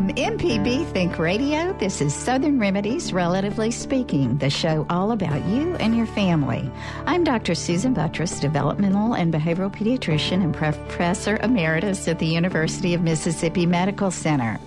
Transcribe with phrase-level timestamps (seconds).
[0.00, 5.74] From MPB Think Radio, this is Southern Remedies, Relatively Speaking, the show all about you
[5.74, 6.72] and your family.
[7.04, 7.54] I'm Dr.
[7.54, 14.10] Susan Buttross, developmental and behavioral pediatrician and professor emeritus at the University of Mississippi Medical
[14.10, 14.58] Center.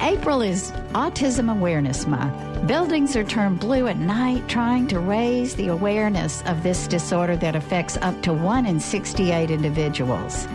[0.00, 2.66] April is Autism Awareness Month.
[2.66, 7.54] Buildings are turned blue at night trying to raise the awareness of this disorder that
[7.54, 10.46] affects up to 1 in 68 individuals.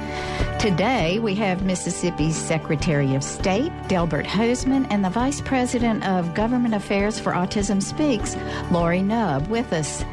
[0.60, 6.74] Today, we have Mississippi's Secretary of State, Delbert Hosemann, and the Vice President of Government
[6.74, 8.36] Affairs for Autism Speaks,
[8.70, 10.04] Lorri Unumb, with us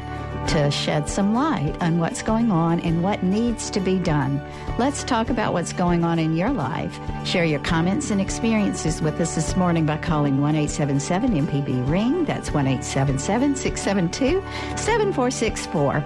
[0.47, 4.41] to shed some light on what's going on and what needs to be done.
[4.77, 6.99] Let's talk about what's going on in your life.
[7.25, 12.25] Share your comments and experiences with us this morning by calling 1 877 MPB Ring.
[12.25, 14.41] That's 1 877 672
[14.77, 16.03] 7464.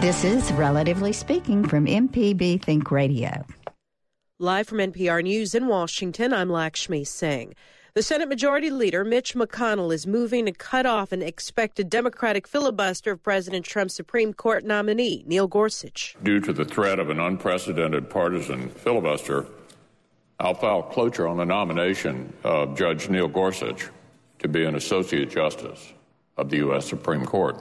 [0.00, 3.44] This is Relatively Speaking from MPB Think Radio.
[4.38, 7.54] Live from NPR News in Washington, I'm Lakshmi Singh.
[7.92, 13.10] The Senate Majority Leader, Mitch McConnell, is moving to cut off an expected Democratic filibuster
[13.10, 16.16] of President Trump's Supreme Court nominee, Neil Gorsuch.
[16.22, 19.44] Due to the threat of an unprecedented partisan filibuster,
[20.38, 23.88] I'll file cloture on the nomination of Judge Neil Gorsuch
[24.38, 25.92] to be an Associate Justice
[26.36, 26.86] of the U.S.
[26.86, 27.56] Supreme Court.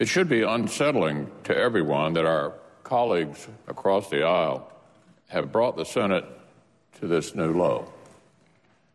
[0.00, 4.68] It should be unsettling to everyone that our colleagues across the aisle
[5.28, 6.24] have brought the Senate
[6.98, 7.92] to this new low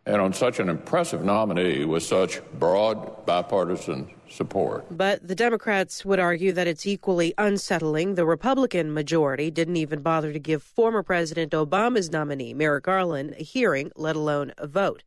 [0.08, 4.86] and on such an impressive nominee with such broad bipartisan support.
[4.90, 8.16] But the Democrats would argue that it's equally unsettling.
[8.16, 13.44] The Republican majority didn't even bother to give former President Obama's nominee, Merrick Garland, a
[13.44, 15.04] hearing, let alone a vote.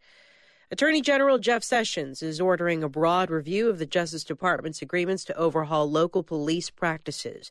[0.70, 5.36] Attorney General Jeff Sessions is ordering a broad review of the Justice Department's agreements to
[5.36, 7.50] overhaul local police practices.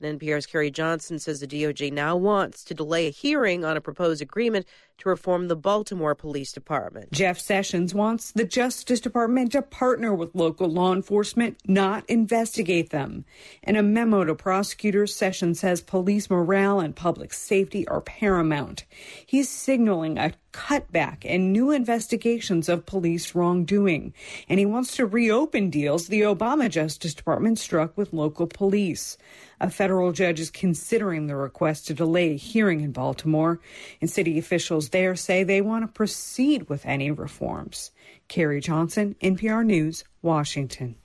[0.00, 3.80] And NPR's Carrie Johnson says the DOJ now wants to delay a hearing on a
[3.80, 4.66] proposed agreement
[4.98, 7.12] to reform the Baltimore Police Department.
[7.12, 13.24] Jeff Sessions wants the Justice Department to partner with local law enforcement, not investigate them.
[13.62, 18.84] In a memo to prosecutors, Sessions says police morale and public safety are paramount.
[19.26, 24.14] He's signaling a cutback in new investigations of police wrongdoing.
[24.48, 29.18] And he wants to reopen deals the Obama Justice Department struck with local police.
[29.60, 33.60] A federal judge is considering the request to delay a hearing in Baltimore,
[34.00, 37.90] and city officials there say they want to proceed with any reforms.
[38.28, 40.96] Carrie Johnson, NPR News, Washington.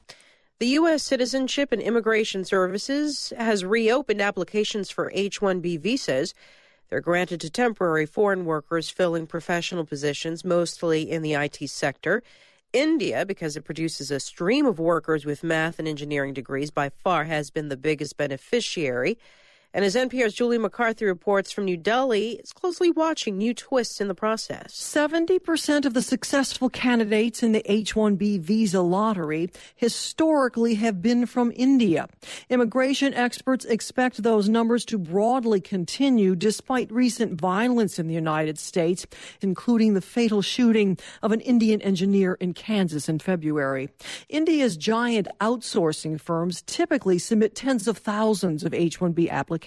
[0.60, 1.02] The U.S.
[1.02, 6.36] Citizenship and Immigration Services has reopened applications for H 1B visas.
[6.90, 12.22] They're granted to temporary foreign workers filling professional positions, mostly in the IT sector.
[12.74, 17.24] India, because it produces a stream of workers with math and engineering degrees, by far
[17.24, 19.18] has been the biggest beneficiary.
[19.74, 24.10] And as NPR's Julie McCarthy reports from New Delhi, is closely watching new twists in
[24.10, 24.74] the process.
[24.74, 31.54] 70% of the successful candidates in the H 1B visa lottery historically have been from
[31.56, 32.10] India.
[32.50, 39.06] Immigration experts expect those numbers to broadly continue despite recent violence in the United States,
[39.40, 43.90] including the fatal shooting of an Indian engineer in Kansas in February.
[44.28, 49.61] India's giant outsourcing firms typically submit tens of thousands of H 1B applications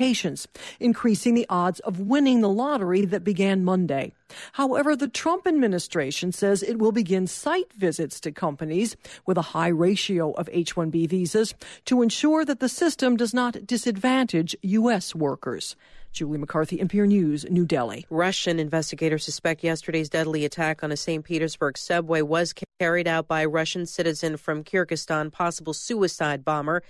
[0.81, 4.12] increasing the odds of winning the lottery that began Monday.
[4.53, 8.97] However, the Trump administration says it will begin site visits to companies
[9.27, 11.54] with a high ratio of H 1B visas
[11.87, 15.15] to ensure that the system does not disadvantage U.S.
[15.15, 15.77] workers.
[16.15, 18.07] Julie McCarthy, NPR News, New Delhi.
[18.09, 21.24] Russian investigators suspect yesterday's deadly attack on a St.
[21.24, 26.84] Petersburg subway was carried out by a Russian citizen from Kyrgyzstan, possible suicide bomber.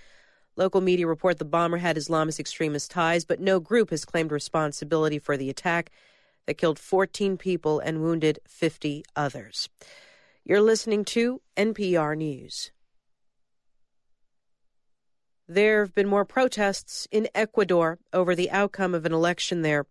[0.57, 5.19] Local media report the bomber had Islamist extremist ties, but no group has claimed responsibility
[5.19, 5.91] for the attack
[6.47, 9.69] that killed 14 people and wounded 50 others.
[10.45, 12.71] You're listening to NPR News.
[15.49, 19.87] There have been more protests in Ecuador over the outcome of an election there.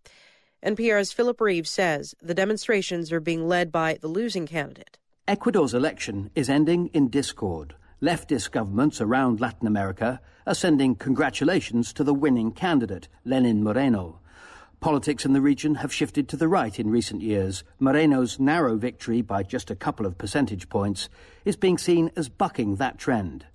[0.64, 4.98] NPR's Philip Reeves says the demonstrations are being led by the losing candidate.
[5.28, 12.04] Ecuador's election is ending in discord Leftist governments around Latin America are sending congratulations to
[12.04, 14.20] the winning candidate, Lenin Moreno.
[14.78, 17.64] Politics in the region have shifted to the right in recent years.
[17.78, 21.08] Moreno's narrow victory by just a couple of percentage points
[21.46, 23.46] is being seen as bucking that trend.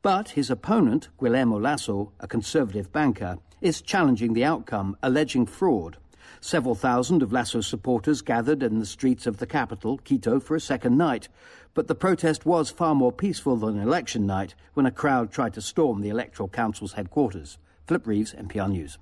[0.00, 5.98] But his opponent, Guillermo Lasso, a conservative banker, is challenging the outcome, alleging fraud.
[6.40, 10.60] Several thousand of Lasso's supporters gathered in the streets of the capital, Quito, for a
[10.60, 11.28] second night.
[11.74, 15.60] But the protest was far more peaceful than election night when a crowd tried to
[15.60, 17.58] storm the Electoral Council's headquarters.
[17.86, 18.98] Philip Reeves, NPR News.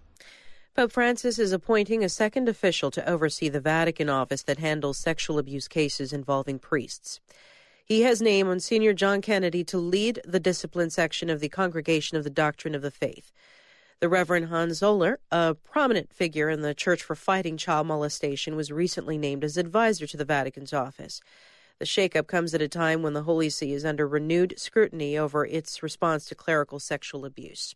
[0.74, 5.38] Pope Francis is appointing a second official to oversee the Vatican office that handles sexual
[5.38, 7.18] abuse cases involving priests.
[7.82, 12.24] He has named Monsignor John Kennedy to lead the discipline section of the Congregation of
[12.24, 13.32] the Doctrine of the Faith.
[14.00, 18.70] The Reverend Hans Zollner, a prominent figure in the Church for Fighting Child Molestation, was
[18.70, 21.22] recently named as advisor to the Vatican's office.
[21.78, 25.44] The shakeup comes at a time when the Holy See is under renewed scrutiny over
[25.44, 27.74] its response to clerical sexual abuse.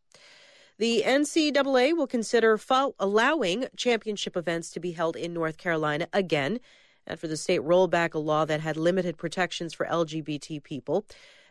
[0.79, 2.59] The NCAA will consider
[2.99, 6.61] allowing championship events to be held in North Carolina again
[7.07, 11.05] after the state rolled back a law that had limited protections for LGBT people.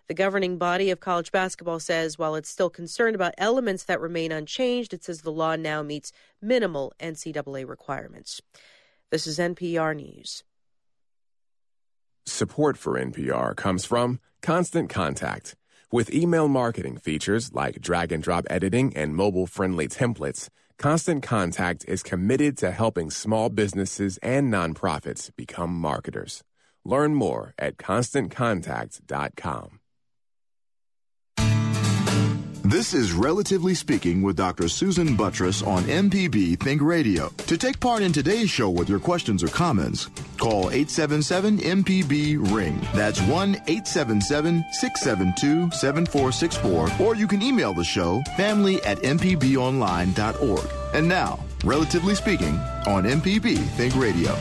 [0.08, 4.32] The governing body of college basketball says while it's still concerned about elements that remain
[4.32, 6.12] unchanged, it says the law now meets
[6.42, 8.42] minimal NCAA requirements.
[9.12, 10.44] This is NPR News.
[12.32, 15.56] Support for NPR comes from Constant Contact
[15.92, 21.84] with email marketing features like drag and drop editing and mobile friendly templates, Constant Contact
[21.88, 26.44] is committed to helping small businesses and nonprofits become marketers.
[26.86, 29.79] Learn more at constantcontact.com.
[32.70, 34.70] This is Relatively Speaking with Dr.
[34.70, 37.30] Susan Buttross on MPB Think Radio.
[37.48, 40.08] To take part in today's show with your questions or comments,
[40.38, 42.80] call 877 MPB Ring.
[42.94, 46.90] That's 1 877 672 7464.
[47.04, 50.70] Or you can email the show family at MPBOnline.org.
[50.94, 52.54] And now, Relatively Speaking
[52.86, 54.38] on MPB Think Radio.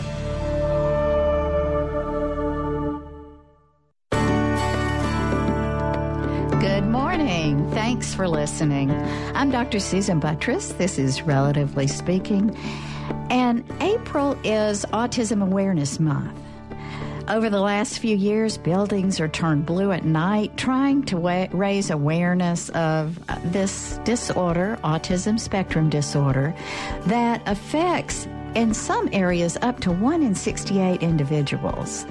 [7.98, 8.92] Thanks for listening.
[9.34, 9.80] I'm Dr.
[9.80, 10.78] Susan Buttross.
[10.78, 12.56] This is Relatively Speaking.
[13.28, 16.38] And April is Autism Awareness Month.
[17.26, 21.90] Over the last few years, buildings are turned blue at night, trying to wa- raise
[21.90, 26.54] awareness of uh, this disorder, autism spectrum disorder,
[27.06, 32.06] that affects in some areas up to 1 in 68 individuals.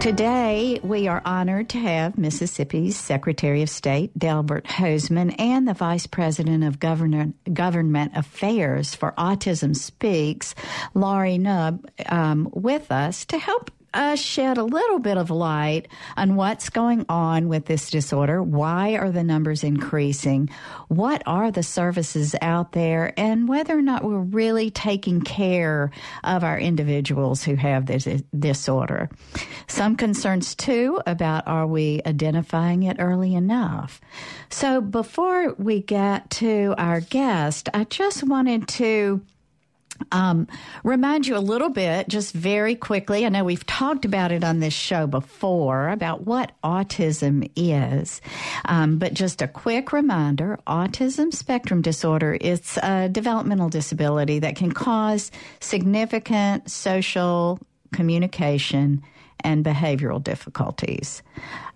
[0.00, 6.06] Today, we are honored to have Mississippi's Secretary of State, Delbert Hosemann and the Vice
[6.06, 10.54] President of Governor, Government Affairs for Autism Speaks,
[10.94, 16.36] Lorri Unumb, um, with us to help uh, shed a little bit of light on
[16.36, 18.42] what's going on with this disorder.
[18.42, 20.50] Why are the numbers increasing?
[20.88, 23.12] What are the services out there?
[23.18, 25.90] And whether or not we're really taking care
[26.24, 28.06] of our individuals who have this
[28.38, 29.10] disorder.
[29.66, 34.00] Some concerns too about are we identifying it early enough?
[34.50, 39.22] So before we get to our guest, I just wanted to
[40.12, 40.48] um,
[40.84, 43.24] remind you a little bit, just very quickly.
[43.24, 48.20] I know we've talked about it on this show before about what autism is,
[48.64, 54.72] um, but just a quick reminder: autism spectrum disorder is a developmental disability that can
[54.72, 55.30] cause
[55.60, 57.58] significant social
[57.92, 59.02] communication
[59.42, 61.22] and behavioral difficulties.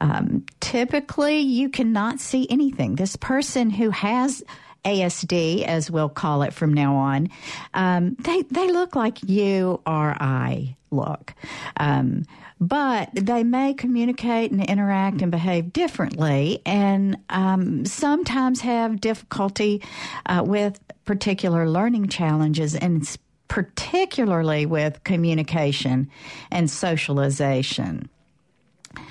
[0.00, 2.94] Um, typically, you cannot see anything.
[2.94, 4.42] This person who has
[4.84, 7.28] ASD, as we'll call it from now on,
[7.74, 11.34] um, they they look like you or I look.
[11.76, 12.24] Um,
[12.60, 19.82] but they may communicate and interact and behave differently, and um, sometimes have difficulty
[20.26, 23.16] uh, with particular learning challenges, and
[23.48, 26.08] particularly with communication
[26.50, 28.08] and socialization.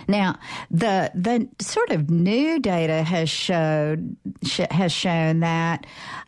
[0.07, 0.37] Now,
[0.71, 5.85] the the sort of new data has showed sh- has shown that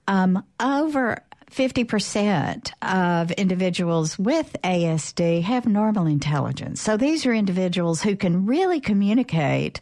[0.07, 6.81] um, over 50% of individuals with ASD have normal intelligence.
[6.81, 9.79] So these are individuals who can really communicate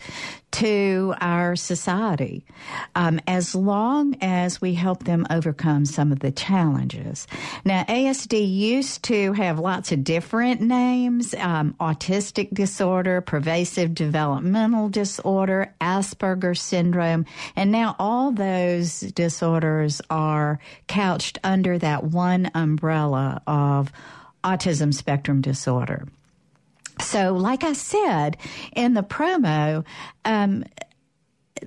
[0.54, 2.46] to our society
[2.96, 7.28] um, as long as we help them overcome some of the challenges.
[7.66, 15.74] Now, ASD used to have lots of different names um, autistic disorder, pervasive developmental disorder,
[15.82, 23.92] Asperger's syndrome, and now all those disorders are couched under that one umbrella of
[24.44, 26.08] autism spectrum disorder.
[27.00, 28.38] So, like I said
[28.76, 29.86] in the promo,
[30.26, 30.64] um,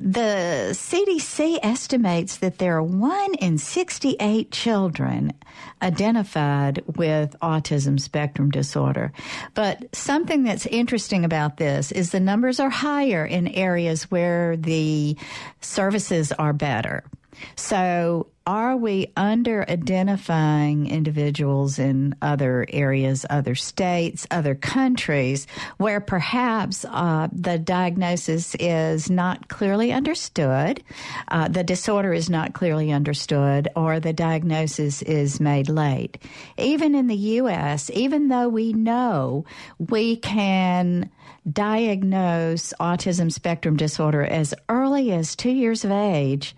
[0.00, 5.32] the CDC estimates that there are one in 68 children
[5.80, 9.12] identified with autism spectrum disorder.
[9.54, 15.16] But something that's interesting about this is the numbers are higher in areas where the
[15.60, 17.04] services are better.
[17.56, 26.84] So are we under identifying individuals in other areas, other states, other countries where perhaps
[26.84, 30.80] uh, the diagnosis is not clearly understood,
[31.28, 36.18] uh, the disorder is not clearly understood, or the diagnosis is made late?
[36.56, 39.44] Even in the U.S., even though we know
[39.78, 41.10] we can
[41.50, 46.54] diagnose autism spectrum disorder as early as two years of age,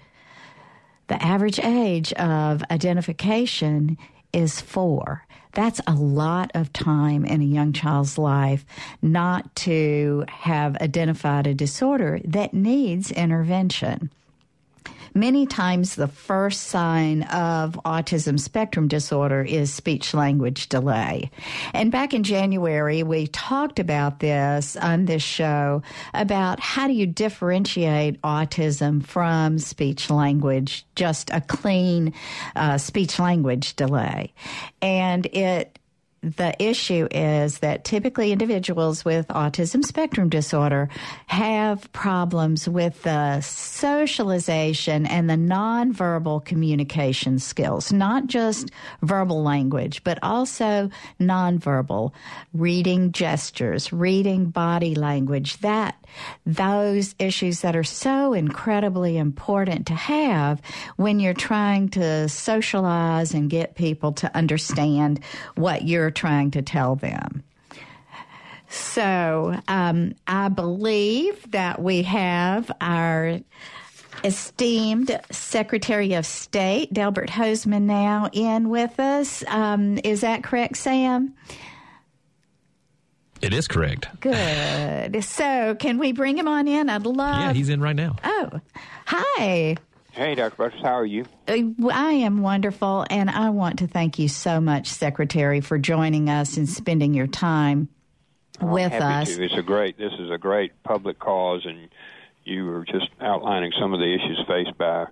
[1.09, 3.99] the average age of identification
[4.33, 5.27] is four.
[5.53, 8.65] That's a lot of time in a young child's life
[9.03, 14.11] not to have identified a disorder that needs intervention.
[15.19, 21.33] Many times, the first sign of autism spectrum disorder is speech language delay.
[21.75, 25.83] And back in January, we talked about this on this show
[26.15, 32.15] about how do you differentiate autism from speech language, just a clean
[32.55, 34.33] uh, speech language delay.
[34.81, 35.78] And it
[36.23, 40.89] the issue is that typically individuals with autism spectrum disorder
[41.27, 48.71] have problems with the socialization and the nonverbal communication skills, not just
[49.03, 52.13] verbal language, but also nonverbal,
[52.53, 56.05] reading gestures, reading body language, that
[56.47, 60.61] those issues that are so incredibly important to have
[60.97, 65.21] when you're trying to socialize and get people to understand
[65.55, 67.45] what you're you're trying to tell them.
[68.71, 73.41] So um, I believe that we have our
[74.25, 79.45] esteemed Secretary of State, Delbert Hosemann, now in with us.
[79.49, 81.35] Um, is that correct, Sam?
[83.43, 84.09] It is correct.
[84.21, 85.23] Good.
[85.23, 86.89] So, can we bring him on in?
[86.89, 87.41] I'd love.
[87.41, 88.17] Yeah, he's in right now.
[88.25, 88.61] Oh,
[89.07, 89.77] hi.
[90.19, 90.57] Hey, Dr.
[90.57, 91.27] Buttross, how are you?
[91.47, 96.29] Uh, I am wonderful, and I want to thank you so much, Secretary, for joining
[96.29, 97.89] us and spending your time
[98.61, 99.37] I'm with us.
[99.37, 99.45] To.
[99.45, 99.97] It's a great.
[99.97, 101.89] This is a great public cause, and
[102.43, 105.07] you were just outlining some of the issues faced by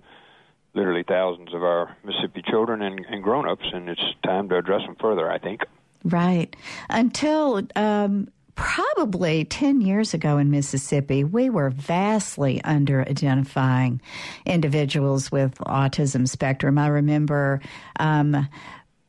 [0.73, 4.97] literally thousands of our Mississippi children and, and grown-ups, and it's time to address them
[4.99, 5.31] further.
[5.31, 5.61] I think.
[6.03, 6.53] Right.
[6.89, 14.01] Until um, probably 10 years ago in Mississippi, we were vastly under identifying
[14.45, 16.77] individuals with autism spectrum.
[16.77, 17.61] I remember
[17.99, 18.49] um,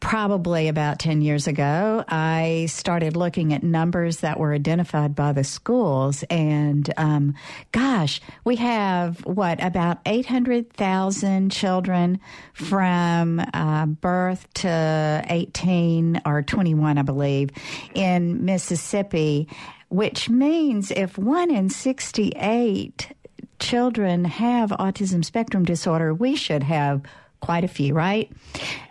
[0.01, 5.45] probably about 10 years ago, I started looking at numbers that were identified by the
[5.45, 6.23] schools.
[6.31, 7.35] And um,
[7.73, 12.21] gosh, we have what, about 800,000 children
[12.55, 17.51] from uh, birth to 18 or 21, I believe,
[17.95, 19.49] in Mississippi,
[19.89, 23.09] which means if one in 68
[23.59, 27.03] children have autism spectrum disorder, we should have
[27.41, 28.31] quite a few, right?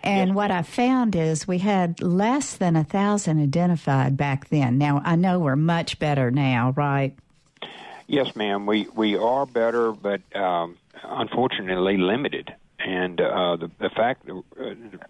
[0.04, 4.78] And what I found is we had less than a thousand identified back then.
[4.78, 7.16] Now I know we're much better now, right?
[8.08, 8.66] Yes, ma'am.
[8.66, 12.54] We we are better, but um, unfortunately limited.
[12.80, 14.42] And uh, the, the fact, uh,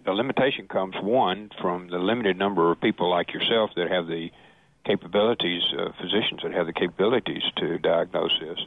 [0.04, 4.30] the limitation comes one from the limited number of people like yourself that have the
[4.84, 8.58] capabilities, uh, physicians that have the capabilities to diagnose this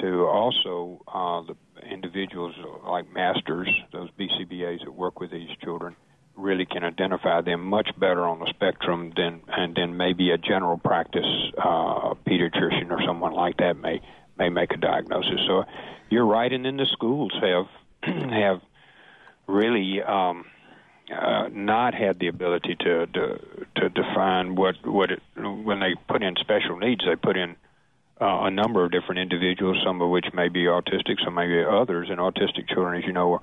[0.00, 1.56] to also uh, the
[1.90, 2.54] individuals
[2.86, 5.96] like masters, those BCBAs that work with these children,
[6.36, 10.76] really can identify them much better on the spectrum than and then maybe a general
[10.78, 11.26] practice
[11.58, 14.00] uh, pediatrician or someone like that may
[14.36, 15.40] may make a diagnosis.
[15.46, 15.64] So
[16.10, 17.66] you're right, and then the schools have
[18.30, 18.60] have
[19.46, 20.44] really um,
[21.14, 23.40] uh, not had the ability to, to
[23.76, 27.56] to define what what it, when they put in special needs, they put in
[28.20, 31.64] uh, a number of different individuals, some of which may be autistic, some may be
[31.64, 32.08] others.
[32.10, 33.40] And autistic children, as you know,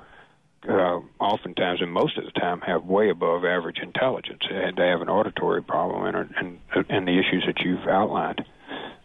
[0.68, 4.44] uh, oftentimes and most of the time have way above average intelligence.
[4.50, 8.46] And They have an auditory problem and, and, and the issues that you've outlined.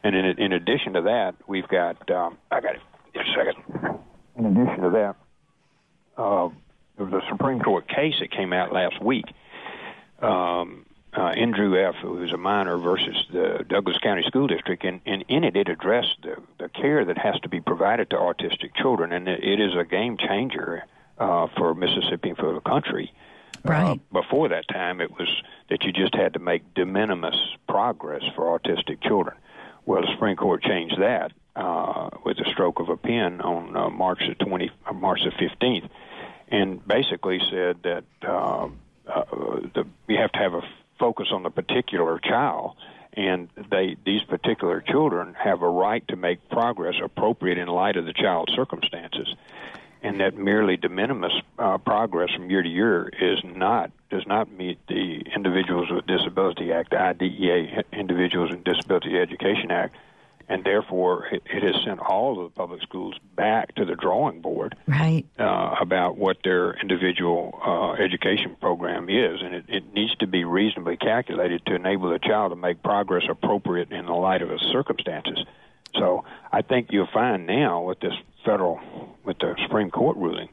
[0.04, 2.82] And in, in addition to that, we've got, um, I got it
[3.14, 4.00] in a second.
[4.38, 5.16] In addition to that,
[6.16, 6.48] uh,
[6.96, 9.24] there was a Supreme Court case that came out last week
[10.22, 15.00] um, uh, Andrew F., who was a minor, versus the Douglas County School District, and,
[15.06, 18.74] and in it, it addressed the, the care that has to be provided to autistic
[18.74, 20.84] children, and it, it is a game changer
[21.18, 23.12] uh, for Mississippi and for the country.
[23.64, 23.90] Uh, right.
[23.92, 25.28] Uh, before that time, it was
[25.70, 27.36] that you just had to make de minimis
[27.68, 29.36] progress for autistic children.
[29.86, 33.88] Well, the Supreme Court changed that uh, with a stroke of a pen on uh,
[33.88, 35.88] March the 20, uh, March the 15th,
[36.48, 38.68] and basically said that uh,
[39.08, 39.24] uh,
[39.74, 40.62] the, you have to have a
[40.98, 42.76] focus on the particular child
[43.16, 48.04] and they these particular children have a right to make progress appropriate in light of
[48.04, 49.34] the child's circumstances.
[50.02, 54.52] And that merely de minimis uh, progress from year to year is not does not
[54.52, 59.96] meet the Individuals with Disability Act, IDEA Individuals with Disability Education Act,
[60.48, 64.40] and therefore it, it, has sent all of the public schools back to the drawing
[64.40, 65.24] board right.
[65.38, 70.44] uh, about what their individual uh, education program is, and it, it, needs to be
[70.44, 74.60] reasonably calculated to enable the child to make progress appropriate in the light of his
[74.60, 75.44] circumstances.
[75.94, 78.80] So I think you'll find now with this federal,
[79.24, 80.48] with the Supreme Court ruling,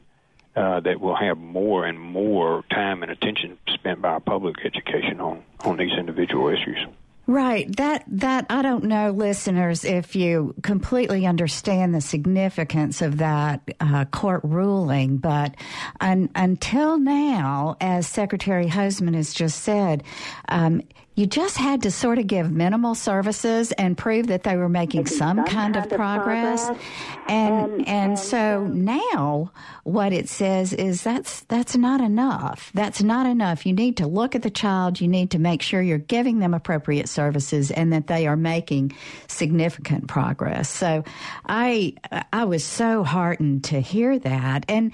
[0.56, 5.42] uh, that we'll have more and more time and attention spent by public education on,
[5.60, 6.78] on these individual issues.
[7.26, 7.74] Right.
[7.76, 14.04] That that I don't know, listeners, if you completely understand the significance of that uh,
[14.06, 15.54] court ruling, but
[16.00, 20.02] un, until now, as Secretary Hosemann has just said,
[20.50, 20.82] um,
[21.14, 25.06] you just had to sort of give minimal services and prove that they were making
[25.06, 26.66] some, some, kind, kind of, progress.
[26.66, 26.84] progress.
[27.28, 29.52] And, and, and so um, now
[29.84, 32.70] what it says is that's that's not enough.
[32.74, 33.64] That's not enough.
[33.64, 36.52] You need to look at the child, you need to make sure you're giving them
[36.52, 38.92] appropriate services and that they are making
[39.28, 40.68] significant progress.
[40.68, 41.04] So
[41.46, 41.94] I
[42.32, 44.64] I was so heartened to hear that.
[44.68, 44.92] And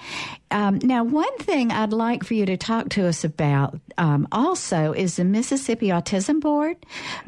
[0.51, 4.93] um, now one thing I'd like for you to talk to us about um, also
[4.93, 6.77] is the Mississippi Autism Board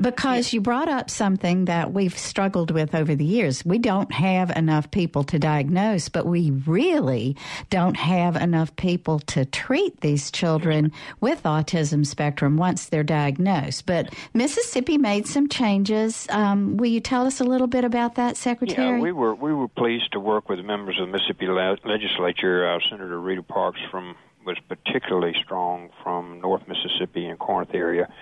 [0.00, 3.64] because you brought up something that we've struggled with over the years.
[3.64, 7.36] We don't have enough people to diagnose, but we really
[7.70, 13.86] don't have enough people to treat these children with autism spectrum once they're diagnosed.
[13.86, 16.26] But Mississippi made some changes.
[16.30, 18.96] Um, will you tell us a little bit about that, Secretary?
[18.96, 22.68] Yeah, we were we were pleased to work with members of the Mississippi legislature.
[22.68, 28.12] Uh, Senator Rita Parks from was particularly strong from North Mississippi and Corinth area,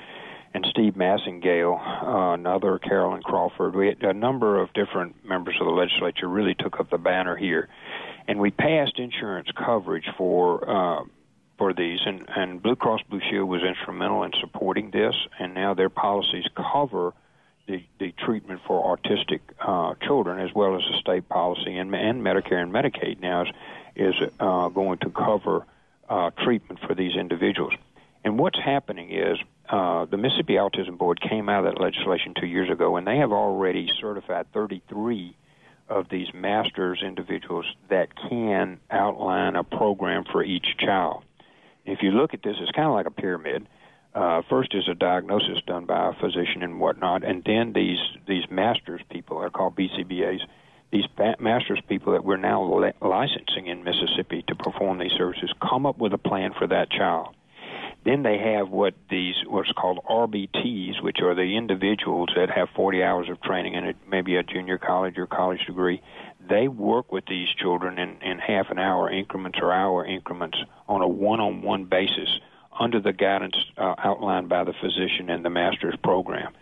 [0.52, 3.74] and Steve Massengill, uh, another Carolyn Crawford.
[3.74, 7.36] We had a number of different members of the legislature really took up the banner
[7.36, 7.68] here,
[8.28, 10.68] and we passed insurance coverage for.
[10.68, 11.04] Uh,
[11.58, 15.74] for these, and, and Blue Cross Blue Shield was instrumental in supporting this, and now
[15.74, 17.12] their policies cover
[17.68, 22.22] the, the treatment for autistic uh, children as well as the state policy, and, and
[22.22, 23.48] Medicare and Medicaid now is,
[23.96, 25.66] is uh, going to cover
[26.08, 27.72] uh, treatment for these individuals.
[28.24, 32.46] And what's happening is uh, the Mississippi Autism Board came out of that legislation two
[32.46, 35.36] years ago, and they have already certified 33
[35.88, 41.24] of these masters individuals that can outline a program for each child.
[41.84, 43.66] If you look at this, it's kind of like a pyramid.
[44.14, 48.42] Uh, first is a diagnosis done by a physician and whatnot, and then these these
[48.50, 50.40] masters people are called BCBAs
[50.90, 51.04] these
[51.38, 55.98] masters people that we're now li- licensing in Mississippi to perform these services come up
[55.98, 57.34] with a plan for that child.
[58.04, 63.02] Then they have what these what's called RBTs, which are the individuals that have 40
[63.02, 66.00] hours of training and maybe a junior college or college degree.
[66.48, 71.02] They work with these children in, in half an hour increments or hour increments on
[71.02, 72.40] a one-on-one basis
[72.78, 76.54] under the guidance uh, outlined by the physician in the master's program.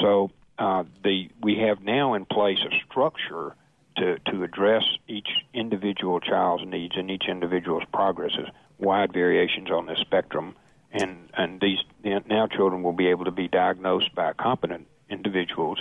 [0.00, 3.56] So uh, the we have now in place a structure
[3.96, 9.98] to, to address each individual child's needs and each individual's progresses, wide variations on this
[10.00, 10.54] spectrum,
[10.92, 15.78] and and these now children will be able to be diagnosed by competent individuals,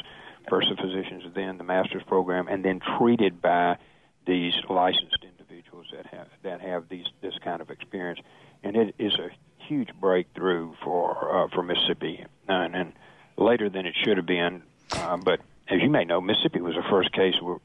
[0.50, 3.78] first the physicians, then the master's program, and then treated by
[4.26, 8.20] these licensed individuals that have that have these this kind of experience,
[8.64, 9.30] and it is a
[9.68, 12.94] huge breakthrough for uh, for Mississippi, and, and
[13.38, 16.84] later than it should have been, uh, but as you may know, Mississippi was the
[16.90, 17.58] first case where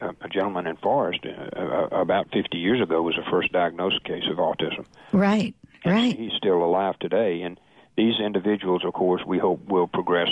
[0.00, 4.24] a gentleman in Forest uh, uh, about 50 years ago was the first diagnosed case
[4.30, 4.86] of autism.
[5.12, 6.16] Right, and right.
[6.16, 7.58] He's still alive today, and
[7.96, 10.30] these individuals, of course, we hope will progress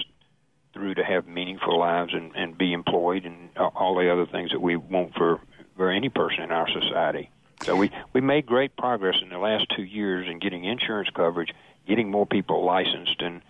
[0.72, 4.60] through to have meaningful lives and, and be employed and all the other things that
[4.60, 5.40] we want for
[5.76, 7.30] for any person in our society.
[7.62, 11.52] So we we made great progress in the last two years in getting insurance coverage,
[11.86, 13.42] getting more people licensed, and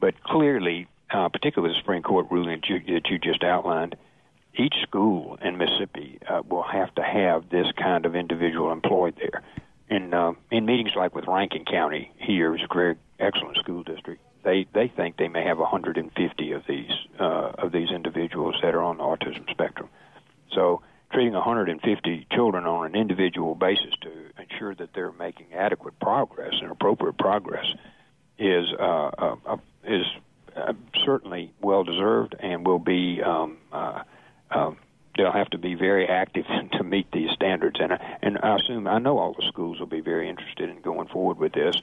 [0.00, 3.96] but clearly, uh, particularly the Supreme Court ruling that you, that you just outlined,
[4.58, 9.42] each school in Mississippi uh, will have to have this kind of individual employed there.
[9.88, 14.20] In uh, in meetings like with Rankin County here, is a very excellent school district,
[14.44, 18.82] they they think they may have 150 of these uh, of these individuals that are
[18.82, 19.88] on the autism spectrum.
[20.52, 26.54] So treating 150 children on an individual basis to ensure that they're making adequate progress
[26.60, 27.66] and appropriate progress
[28.38, 30.04] is uh, uh, uh is
[30.54, 30.72] uh,
[31.04, 34.02] certainly well deserved and will be um, uh,
[34.50, 34.76] um,
[35.16, 37.78] they'll have to be very active to meet these standards.
[37.80, 41.08] And and I assume I know all the schools will be very interested in going
[41.08, 41.76] forward with this,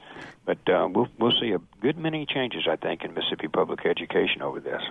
[0.44, 4.42] but uh, we'll we'll see a good many changes I think in Mississippi public education
[4.42, 4.82] over this.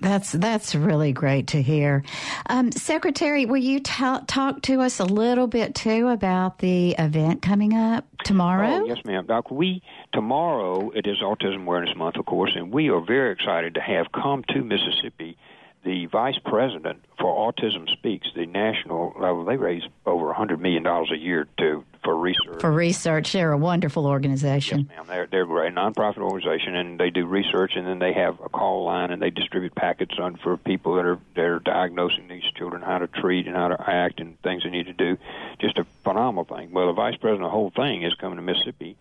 [0.00, 2.02] That's that's really great to hear,
[2.46, 3.44] um, Secretary.
[3.44, 8.06] Will you ta- talk to us a little bit too about the event coming up
[8.24, 8.80] tomorrow?
[8.82, 9.26] Oh, yes, ma'am.
[9.26, 9.82] Doc, we
[10.14, 14.06] tomorrow it is Autism Awareness Month, of course, and we are very excited to have
[14.12, 15.36] come to Mississippi
[15.84, 19.44] the vice president for Autism Speaks, the national level.
[19.44, 22.60] They raise over hundred million dollars a year to for research.
[22.60, 24.88] For research, they're a wonderful organization.
[24.88, 25.06] Yes, ma'am.
[25.08, 28.48] They're they're a great nonprofit organization, and they do research, and then they have a
[28.48, 32.44] call line, and they distribute packets on for people that are that are diagnosing these
[32.56, 35.18] children how to treat and how to act and things they need to do.
[35.60, 36.72] Just a phenomenal thing.
[36.72, 38.91] Well, the vice president of the whole thing is coming to Mississippi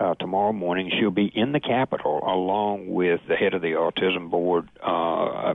[0.00, 0.90] uh, tomorrow morning.
[0.98, 5.54] She'll be in the Capitol along with the head of the autism board, uh,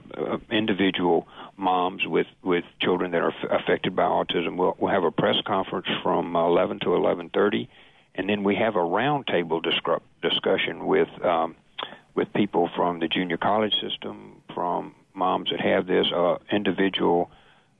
[0.50, 4.56] individual moms with with children that are f- affected by autism.
[4.56, 7.68] We'll, we'll have a press conference from 11 to 11:30,
[8.14, 11.56] and then we have a roundtable discu- discussion with um,
[12.14, 17.30] with people from the junior college system, from moms that have this, uh, individual.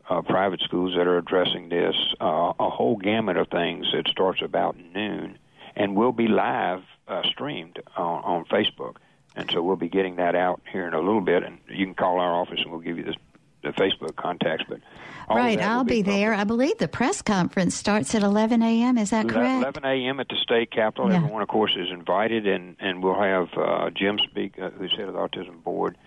[0.08, 3.88] Uh, private schools that are addressing this, uh, a whole gamut of things.
[3.92, 5.36] It starts about noon,
[5.76, 8.96] and will be live uh, streamed on, on Facebook.
[9.36, 11.94] And so we'll be getting that out here in a little bit, and you can
[11.94, 13.16] call our office and we'll give you this,
[13.62, 14.64] the Facebook contacts.
[14.66, 14.80] But
[15.28, 16.32] right, I'll be, be there.
[16.32, 18.96] I believe the press conference starts at 11 a.m.
[18.96, 19.76] Is that correct?
[19.76, 20.20] 11 a.m.
[20.20, 21.10] at the state capitol.
[21.10, 21.18] Yeah.
[21.18, 25.08] Everyone, of course, is invited, and and we'll have uh, Jim speak, uh, who's head
[25.08, 25.98] of the autism board.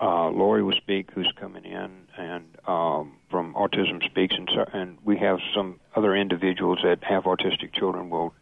[0.00, 4.98] Uh, Lori will speak, who's coming in, and um, from Autism Speaks, and, so, and
[5.04, 8.34] we have some other individuals that have autistic children will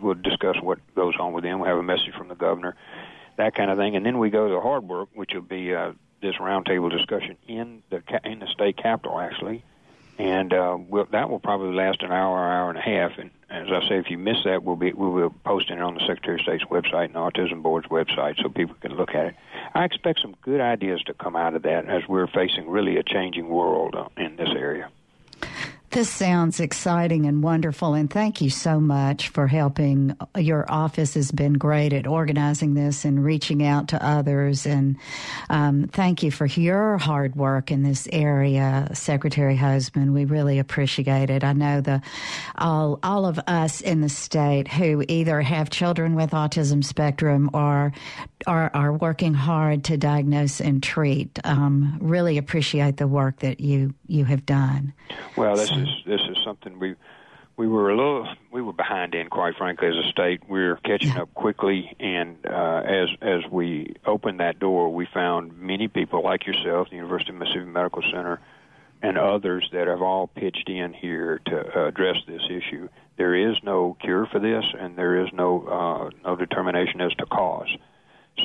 [0.00, 1.60] we'll discuss what goes on with them.
[1.60, 2.76] We'll have a message from the governor,
[3.36, 5.92] that kind of thing, and then we go to hard work, which will be uh,
[6.22, 9.64] this roundtable discussion in the in the state capitol, actually,
[10.18, 13.18] and uh, we'll, that will probably last an hour, hour and a half.
[13.18, 15.94] And as I say, if you miss that, we'll be we'll be posting it on
[15.94, 19.34] the Secretary of State's website and Autism Board's website, so people can look at it.
[19.74, 23.02] I expect some good ideas to come out of that as we're facing really a
[23.02, 24.90] changing world uh, in this area.
[25.92, 30.16] This sounds exciting and wonderful, and thank you so much for helping.
[30.36, 34.96] Your office has been great at organizing this and reaching out to others, and
[35.48, 40.12] um, thank you for your hard work in this area, Secretary Hosemann.
[40.12, 41.42] We really appreciate it.
[41.42, 42.02] I know the
[42.56, 47.92] all all of us in the state who either have children with autism spectrum or
[48.46, 51.40] are are working hard to diagnose and treat.
[51.42, 54.92] Um, really appreciate the work that you you have done.
[55.36, 56.94] Well, this is this is something we
[57.56, 60.40] we were a little we were behind in quite frankly as a state.
[60.48, 65.88] We're catching up quickly and uh, as as we opened that door we found many
[65.88, 68.40] people like yourself the university of mississippi medical center
[69.02, 72.88] and others that have all pitched in here to address this issue.
[73.16, 77.26] There is no cure for this and there is no uh, no determination as to
[77.26, 77.68] cause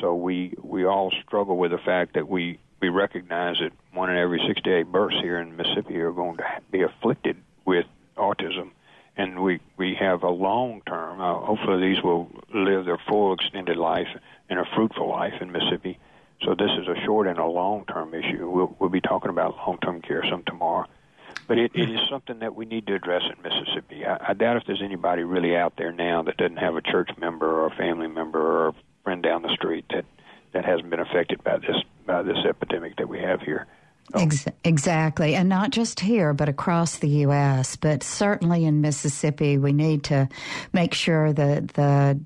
[0.02, 4.18] so we we all struggle with the fact that we we recognize that one in
[4.18, 7.86] every 68 births here in Mississippi are going to be afflicted with
[8.18, 8.72] autism,
[9.18, 11.22] and we we have a long term.
[11.22, 14.10] Uh, hopefully, these will live their full extended life
[14.50, 15.98] and a fruitful life in Mississippi.
[16.44, 18.50] So this is a short and a long term issue.
[18.50, 20.88] We'll we'll be talking about long term care some tomorrow.
[21.48, 24.04] But it, it is something that we need to address in Mississippi.
[24.04, 27.12] I, I doubt if there's anybody really out there now that doesn't have a church
[27.18, 28.74] member or a family member or
[29.06, 30.04] friend down the street that
[30.52, 33.68] that hasn't been affected by this by this epidemic that we have here.
[34.14, 34.22] Oh.
[34.22, 35.36] Ex- exactly.
[35.36, 40.30] And not just here, but across the U.S., but certainly in Mississippi, we need to
[40.74, 42.20] make sure that the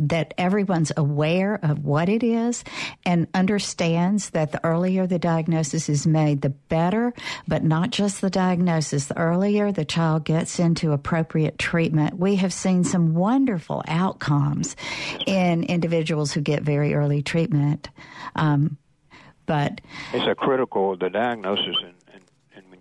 [0.00, 2.64] that everyone's aware of what it is
[3.04, 7.12] and understands that the earlier the diagnosis is made, the better,
[7.46, 9.06] but not just the diagnosis.
[9.06, 14.74] The earlier the child gets into appropriate treatment, we have seen some wonderful outcomes
[15.26, 17.90] in individuals who get very early treatment.
[18.34, 18.78] Um,
[19.44, 19.80] but
[20.12, 21.94] it's a critical the diagnosis and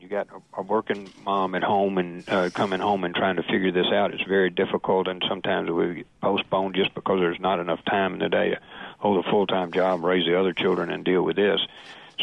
[0.10, 3.44] you got a, a working mom at home and uh, coming home and trying to
[3.44, 7.84] figure this out, it's very difficult and sometimes we postpone just because there's not enough
[7.86, 8.60] time in the day to
[8.98, 11.60] hold a full time job, raise the other children, and deal with this.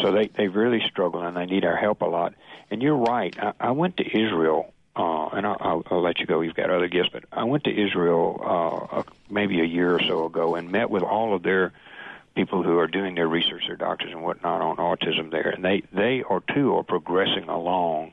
[0.00, 2.34] So they they really struggle and they need our help a lot.
[2.70, 3.34] And you're right.
[3.38, 6.40] I, I went to Israel uh, and I'll, I'll, I'll let you go.
[6.40, 10.26] You've got other guests, but I went to Israel uh, maybe a year or so
[10.26, 11.72] ago and met with all of their
[12.36, 15.82] people who are doing their research, their doctors and whatnot on autism there, and they
[15.92, 18.12] they are too are progressing along,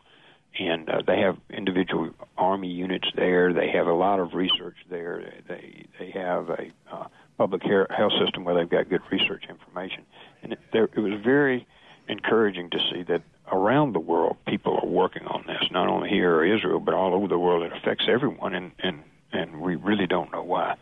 [0.57, 3.53] and uh, they have individual army units there.
[3.53, 5.33] They have a lot of research there.
[5.47, 7.07] They they have a uh,
[7.37, 10.05] public health system where they've got good research information,
[10.41, 11.67] and it, there, it was very
[12.07, 15.63] encouraging to see that around the world, people are working on this.
[15.69, 17.63] Not only here or Israel, but all over the world.
[17.63, 20.77] It affects everyone, and and and we really don't know why.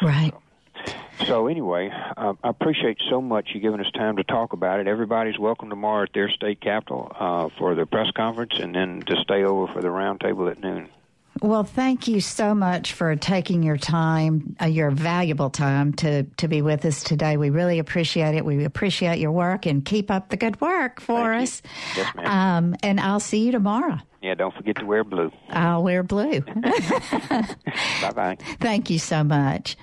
[0.00, 0.32] Right.
[0.32, 0.42] So,
[1.26, 4.86] so anyway, uh, I appreciate so much you giving us time to talk about it.
[4.86, 9.16] Everybody's welcome tomorrow at their state capitol uh, for the press conference, and then to
[9.22, 10.88] stay over for the roundtable at noon.
[11.42, 16.48] Well, thank you so much for taking your time, uh, your valuable time to, to
[16.48, 17.36] be with us today.
[17.36, 18.44] We really appreciate it.
[18.44, 21.62] We appreciate your work and keep up the good work for Thank us.
[21.96, 22.14] Yes.
[22.16, 23.98] Um, and I'll see you tomorrow.
[24.24, 25.30] Yeah, don't forget to wear blue.
[25.50, 26.40] I'll wear blue.
[26.62, 28.38] bye bye.
[28.58, 29.76] Thank you so much.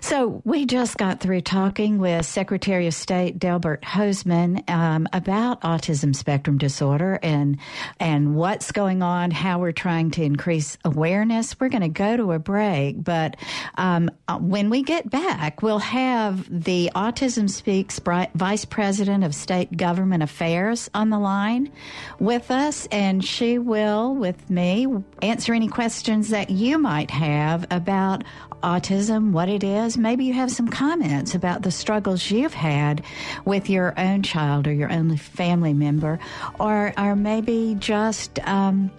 [0.00, 6.12] So, we just got through talking with Secretary of State Delbert Hosemann um, about autism
[6.12, 7.56] spectrum disorder and
[8.00, 11.60] and what's going on, how we're trying to increase awareness.
[11.60, 13.36] We're going to go to a break, but
[13.76, 18.00] um, uh, when we get back, we'll have the Autism Speaks
[18.34, 21.70] Vice President of State Government Affairs on the line
[22.18, 23.83] with us, and she will
[24.14, 24.86] with me,
[25.22, 28.24] answer any questions that you might have about
[28.62, 29.98] autism, what it is.
[29.98, 33.04] Maybe you have some comments about the struggles you've had
[33.44, 36.18] with your own child or your own family member,
[36.58, 38.38] or, or maybe just.
[38.46, 38.90] Um,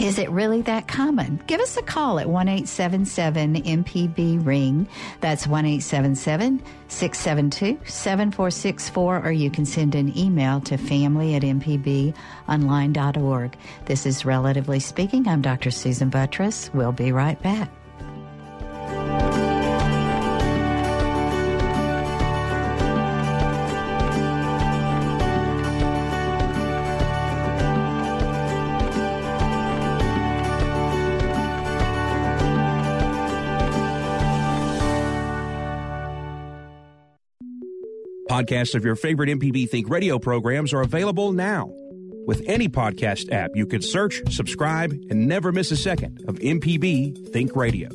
[0.00, 1.40] is it really that common?
[1.46, 4.88] Give us a call at 1 877 MPB Ring.
[5.20, 13.56] That's 1 877 672 7464, or you can send an email to family at mpbonline.org.
[13.86, 15.28] This is Relatively Speaking.
[15.28, 15.70] I'm Dr.
[15.70, 16.72] Susan Buttross.
[16.74, 17.70] We'll be right back.
[38.36, 41.72] Podcasts of your favorite MPB Think radio programs are available now.
[42.26, 47.32] With any podcast app, you can search, subscribe, and never miss a second of MPB
[47.32, 47.88] Think Radio.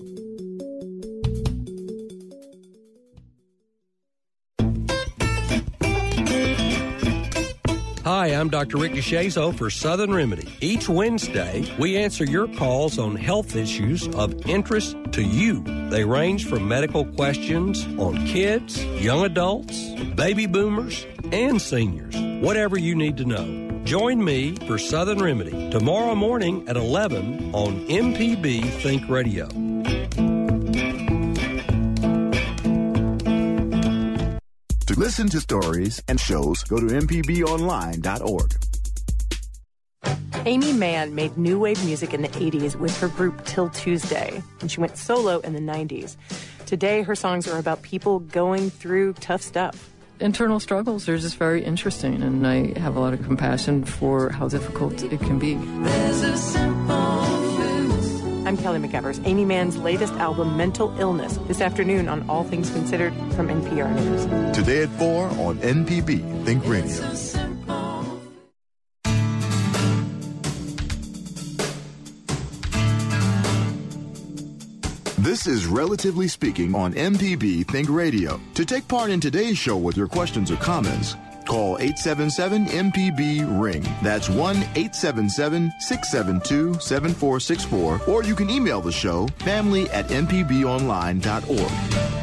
[8.13, 8.76] Hi, I'm Dr.
[8.76, 10.45] Rick DeShazo for Southern Remedy.
[10.60, 15.63] Each Wednesday, we answer your calls on health issues of interest to you.
[15.89, 22.13] They range from medical questions on kids, young adults, baby boomers, and seniors.
[22.43, 23.82] Whatever you need to know.
[23.86, 29.47] Join me for Southern Remedy tomorrow morning at 11 on MPB Think Radio.
[35.01, 38.55] Listen to stories and shows, go to MPBOnline.org.
[40.45, 44.69] Aimee Mann made new wave music in the 80s with her group 'Til Tuesday, and
[44.69, 46.17] she went solo in the 90s.
[46.67, 49.89] Today, her songs are about people going through tough stuff.
[50.19, 54.49] Internal struggles are just very interesting, and I have a lot of compassion for how
[54.49, 55.57] difficult it can be.
[58.51, 59.25] I'm Kelly McEvers.
[59.25, 64.53] Aimee Mann's latest album, Mental Illness, this afternoon on All Things Considered from NPR News.
[64.53, 67.01] Today at 4 on MPB Think Radio.
[75.17, 78.37] This is Relatively Speaking on MPB Think Radio.
[78.55, 81.15] To take part in today's show with your questions or comments,
[81.51, 83.83] call 877 MPB Ring.
[84.01, 88.01] That's 1 877 672 7464.
[88.07, 92.20] Or you can email the show family at mpbonline.org.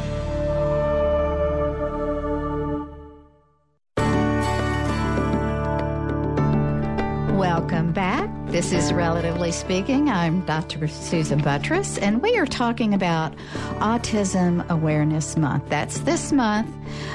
[8.59, 10.09] This is Relatively Speaking.
[10.09, 10.85] I'm Dr.
[10.89, 13.33] Susan Buttross, and we are talking about
[13.77, 15.69] Autism Awareness Month.
[15.69, 16.69] That's this month.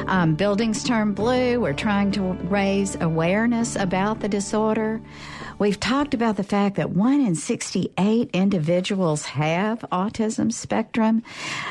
[0.06, 1.60] Um, buildings turn blue.
[1.60, 5.02] We're trying to raise awareness about the disorder.
[5.58, 11.22] We've talked about the fact that one in 68 individuals have autism spectrum.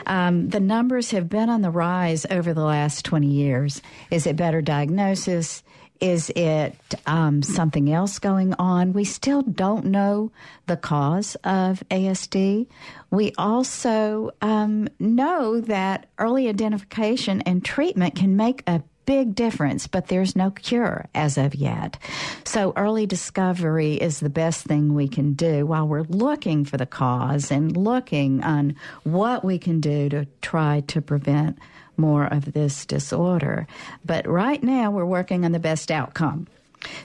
[0.05, 3.81] Um, the numbers have been on the rise over the last 20 years.
[4.11, 5.63] Is it better diagnosis?
[6.03, 6.75] Is it
[7.07, 8.91] um, something else going on?
[8.91, 10.33] We still don't know
[10.67, 12.67] the cause of ASD.
[13.09, 20.07] We also um, know that early identification and treatment can make a big difference, but
[20.07, 21.97] there's no cure as of yet.
[22.43, 26.85] So early discovery is the best thing we can do while we're looking for the
[26.85, 31.59] cause and looking on what we can do to try to prevent
[31.97, 33.67] more of this disorder.
[34.05, 36.47] But right now, we're working on the best outcome.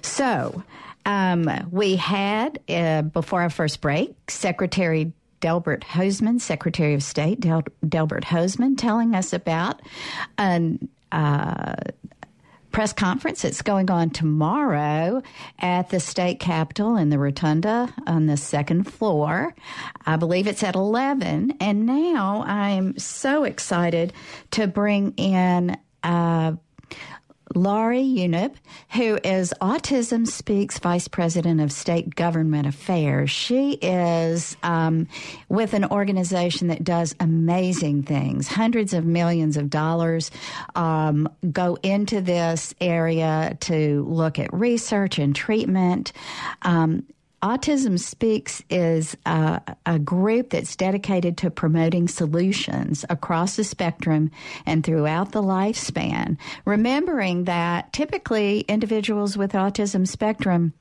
[0.03, 0.63] So,
[1.07, 7.63] um, we had, uh, before our first break, Secretary Delbert Hosemann, Secretary of State Del-
[7.89, 9.81] Delbert Hosemann, telling us about
[10.37, 11.77] an uh,
[12.71, 15.23] press conference that's going on tomorrow
[15.59, 19.55] at the state capitol in the rotunda on the second floor.
[20.07, 21.55] I believe it's at 11.
[21.61, 24.13] And now I'm so excited
[24.53, 26.53] to bring in uh,
[27.55, 28.55] Lorri Unumb,
[28.91, 33.31] who is Autism Speaks Vice President of State Government Affairs.
[33.31, 35.09] She is um,
[35.49, 38.49] with an organization that does amazing things.
[38.49, 40.31] Hundreds of millions of dollars
[40.75, 46.13] um, go into this area to look at research and treatment.
[46.63, 47.05] Um,
[47.43, 54.33] Autism Speaks is a, a, group that's dedicated to promoting solutions across the spectrum
[54.67, 56.37] and throughout the lifespan.
[56.65, 60.73] Remembering that typically individuals with autism spectrum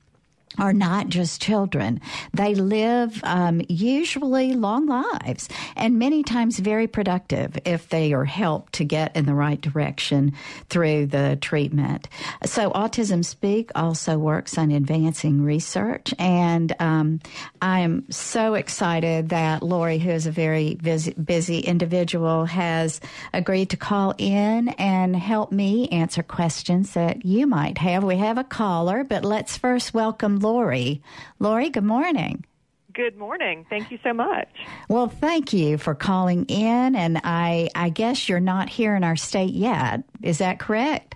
[0.58, 2.02] are not just children.
[2.34, 8.74] They live um, usually long lives and many times very productive if they are helped
[8.74, 10.34] to get in the right direction
[10.70, 12.08] through the treatment.
[12.46, 17.20] So, Autism Speak also works on advancing research, and um,
[17.62, 23.00] I am so excited that Lorri, who is a very busy, busy individual, has
[23.34, 28.04] agreed to call in and help me answer questions that you might have.
[28.04, 31.02] We have a caller, but let's first welcome Lorri.
[31.40, 32.46] Lorri, good morning.
[32.94, 33.66] Good morning.
[33.70, 34.50] Thank you so much.
[34.90, 39.16] Well, thank you for calling in and I I guess you're not here in our
[39.16, 40.04] state yet.
[40.24, 41.16] Is that correct?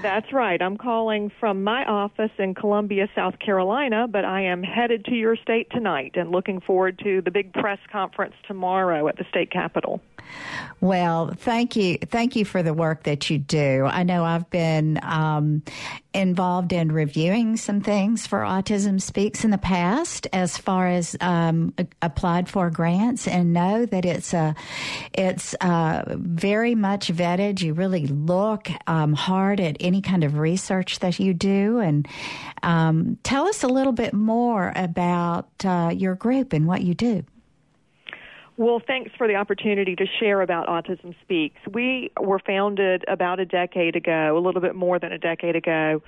[0.00, 0.60] That's right.
[0.60, 5.36] I'm calling from my office in Columbia, South Carolina, but I am headed to your
[5.36, 10.00] state tonight and looking forward to the big press conference tomorrow at the state capitol.
[10.80, 11.98] Well, thank you.
[11.98, 13.84] Thank you for the work that you do.
[13.84, 15.62] I know I've been um,
[16.12, 21.72] involved in reviewing some things for Autism Speaks in the past as far as um,
[22.02, 24.56] applied for grants and know that it's a,
[25.12, 27.62] it's uh, very much vetted.
[27.62, 31.78] You really look um, hard at any kind of research that you do.
[31.78, 32.08] And
[32.64, 37.24] um, tell us a little bit more about uh, your group and what you do.
[38.62, 41.58] Well, thanks for the opportunity to share about Autism Speaks.
[41.68, 46.00] We were founded about a decade ago, a little bit more than a decade ago,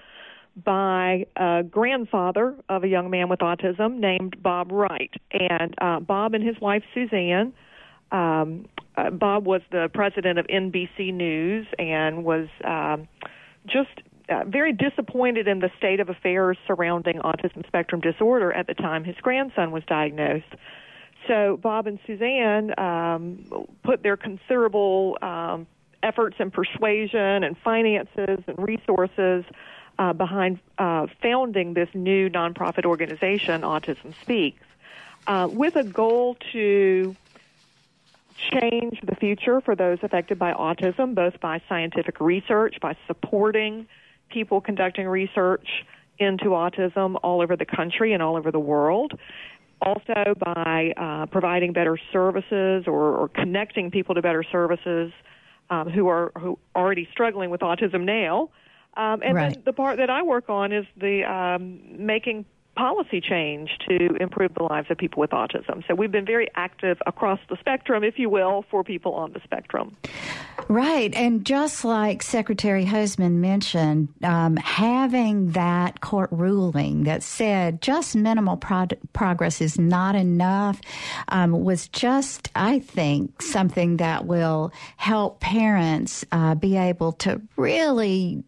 [0.62, 5.11] by a grandfather of a young man with autism named Bob Wright.
[5.33, 7.53] And uh, Bob and his wife, Suzanne,
[8.12, 13.09] um, uh, Bob was the president of NBC News and was um,
[13.67, 18.75] just uh, very disappointed in the state of affairs surrounding autism spectrum disorder at the
[18.75, 20.55] time his grandson was diagnosed.
[21.27, 25.67] So Bob and Suzanne um, put their considerable um,
[26.03, 29.45] efforts and persuasion and finances and resources
[29.99, 34.67] uh, behind uh, founding this new nonprofit organization, Autism Speaks,
[35.27, 37.17] uh, with a goal to
[38.37, 43.87] change the future for those affected by autism, both by scientific research, by supporting
[44.29, 45.85] people conducting research
[46.19, 49.19] into autism all over the country and all over the world,
[49.85, 55.12] also by uh, providing better services or, or, connecting people to better services
[55.70, 58.51] um, who are who already struggling with autism now.
[58.97, 59.55] Um, and right.
[59.55, 62.44] then the part that I work on is the um, making
[62.75, 65.87] policy change to improve the lives of people with autism.
[65.87, 69.41] So we've been very active across the spectrum, if you will, for people on the
[69.45, 69.97] spectrum.
[70.69, 71.15] Right.
[71.15, 78.57] And just like Secretary Hosemann mentioned, um, having that court ruling that said just minimal
[78.57, 80.81] pro- progress is not enough
[81.29, 88.43] um, was just, I think, something that will help parents uh, be able to really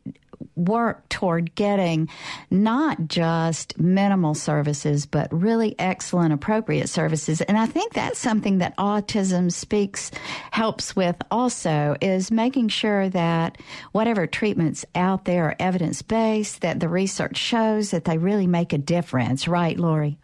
[0.57, 2.09] work toward getting
[2.51, 7.40] not just minimal services, but really excellent, appropriate services.
[7.42, 10.11] And I think that's something that Autism Speaks
[10.51, 13.59] helps with also is making sure that
[13.92, 18.73] whatever treatments out there are evidence based, that the research shows that they really make
[18.73, 19.47] a difference.
[19.47, 20.16] Right, Lorri?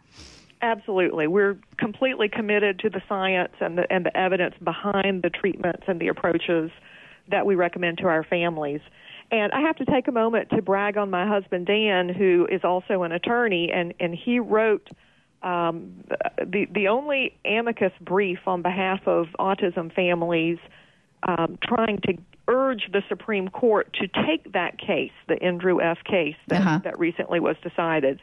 [0.62, 1.26] Absolutely.
[1.26, 6.00] We're completely committed to the science and the, and the evidence behind the treatments and
[6.00, 6.70] the approaches
[7.28, 8.80] that we recommend to our families.
[9.32, 12.60] And I have to take a moment to brag on my husband Dan, who is
[12.62, 14.88] also an attorney, and and he wrote
[15.42, 16.04] um,
[16.38, 20.58] the the only amicus brief on behalf of autism families,
[21.22, 25.98] um, trying to urge the Supreme Court to take that case, the Andrew F.
[26.04, 26.80] case that, uh-huh.
[26.84, 28.20] that recently was decided.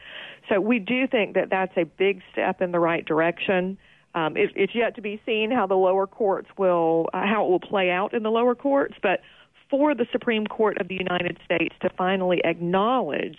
[0.48, 3.78] So we do think that that's a big step in the right direction.
[4.14, 7.50] Um, it, it's yet to be seen how the lower courts will, uh, how it
[7.50, 9.20] will play out in the lower courts, but
[9.70, 13.38] for the Supreme Court of the United States to finally acknowledge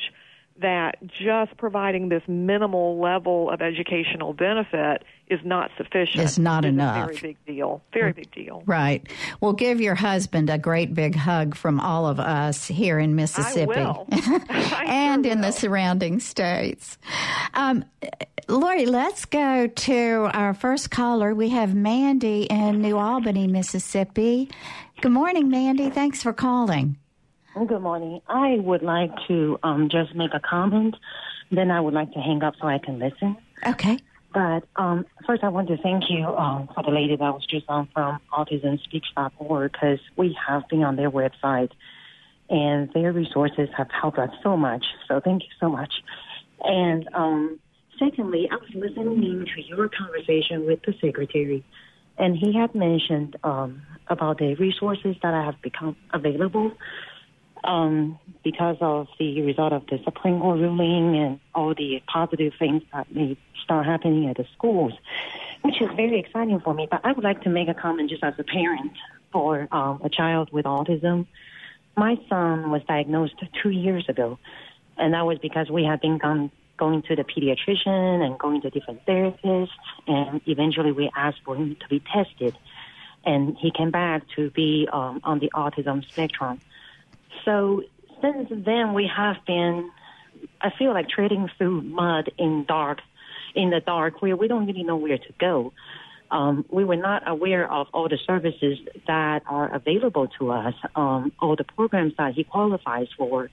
[0.61, 6.23] that just providing this minimal level of educational benefit is not sufficient.
[6.23, 7.09] It's not It's enough.
[7.09, 7.81] A very big deal.
[7.93, 8.63] Very big deal.
[8.65, 9.07] Right.
[9.39, 13.67] Well, give your husband a great big hug from all of us here in Mississippi
[13.67, 14.07] will.
[14.49, 16.97] and in the surrounding states.
[17.53, 17.85] Um,
[18.47, 21.33] Lorri, let's go to our first caller.
[21.33, 24.49] We have Mandy in New Albany, Mississippi.
[25.01, 25.89] Good morning, Mandy.
[25.89, 26.95] Thanks for calling.
[27.55, 28.21] Good morning.
[28.27, 30.95] I would like to um, just make a comment.
[31.49, 33.35] Then I would like to hang up so I can listen.
[33.65, 33.97] Okay.
[34.31, 37.65] But um, first, I want to thank you um, for the lady that was just
[37.67, 41.71] on from AutismSpeaks.org because we have been on their website
[42.51, 44.85] and their resources have helped us so much.
[45.07, 45.93] So thank you so much.
[46.63, 47.59] And um,
[47.97, 51.65] secondly, I was listening to your conversation with the secretary,
[52.21, 56.71] and he had mentioned um, about the resources that have become available
[57.63, 62.83] um, because of the result of the Supreme Court ruling and all the positive things
[62.93, 64.93] that may start happening at the schools,
[65.63, 66.87] which is very exciting for me.
[66.89, 68.93] But I would like to make a comment just as a parent
[69.31, 71.25] for um, a child with autism.
[71.97, 74.37] My son was diagnosed two years ago,
[74.95, 76.51] and that was because we had been gone,
[76.81, 79.69] going to the pediatrician and going to different therapists,
[80.07, 82.53] and eventually we asked for him to be tested,
[83.23, 86.59] and he came back to be um, on the autism spectrum.
[87.45, 87.83] So
[88.21, 89.91] since then, we have been,
[90.59, 92.97] I feel like trading through mud in dark,
[93.53, 95.71] in the dark, where we don't really know where to go.
[96.31, 101.31] Um, we were not aware of all the services that are available to us, um,
[101.41, 103.51] all the programs that he qualifies for.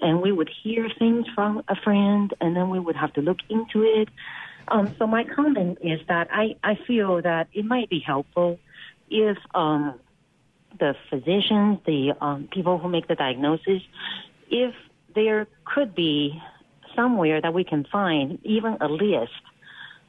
[0.00, 3.38] And we would hear things from a friend, and then we would have to look
[3.48, 4.08] into it.
[4.68, 8.58] Um, so my comment is that I, I feel that it might be helpful
[9.10, 9.98] if um,
[10.78, 13.82] the physicians, the um, people who make the diagnosis,
[14.50, 14.74] if
[15.14, 16.40] there could be
[16.96, 19.32] somewhere that we can find even a list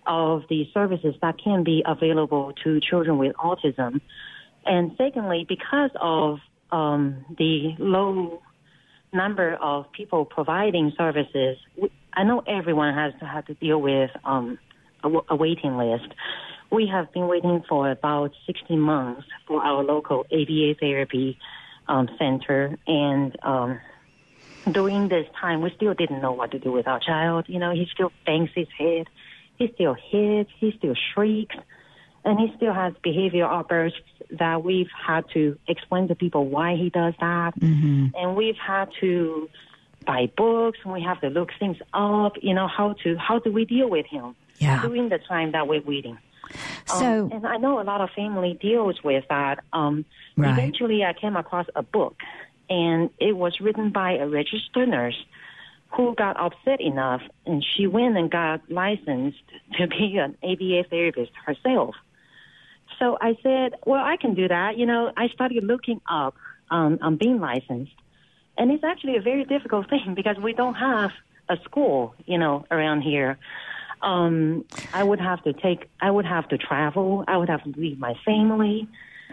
[0.08, 4.02] of the services that can be available to children with autism.
[4.66, 6.40] And secondly, because of
[6.72, 8.42] um, the low
[9.16, 11.57] number of people providing services,
[12.13, 14.59] I know everyone has to have to deal with um,
[15.03, 16.07] a, a waiting list.
[16.72, 21.38] We have been waiting for about 16 months for our local ABA therapy
[21.88, 23.80] um, center, and um,
[24.72, 27.45] during this time, we still didn't know what to do with our child.
[27.47, 29.07] You know, he still bangs his head,
[29.57, 31.55] he still hits, he still shrieks,
[32.26, 33.99] and he still has behavior outbursts
[34.32, 39.49] that we've had to explain to people why he does that, and we've had to
[40.05, 42.34] buy books, and we have to look things up.
[42.41, 44.82] You know, how to how do we deal with him Yeah.
[44.82, 46.17] during the time that we're waiting.
[46.86, 49.59] So- um, and I know a lot of family deals with that.
[49.73, 50.05] Um,
[50.38, 50.51] Right.
[50.51, 52.17] Eventually, I came across a book,
[52.69, 55.15] and it was written by a registered nurse
[55.91, 59.39] who got upset enough, and she went and got licensed
[59.78, 61.95] to be an ABA therapist herself.
[63.00, 64.78] So I said, well, I can do that.
[64.78, 66.36] You know, I started looking up
[66.72, 67.93] um, on being licensed,
[68.58, 71.12] and it's actually a very difficult thing because we don't have
[71.50, 73.38] a school, you know, around here.
[74.02, 77.26] Um, I would have to take, I would have to travel.
[77.28, 78.88] I would have to leave my family.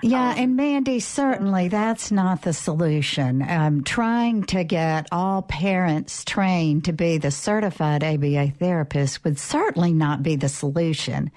[0.05, 3.41] Yeah, and Mandy, certainly that's not the solution.
[3.49, 9.93] Um, trying to get all parents trained to be the certified ABA therapist would certainly
[9.93, 11.31] not be the solution.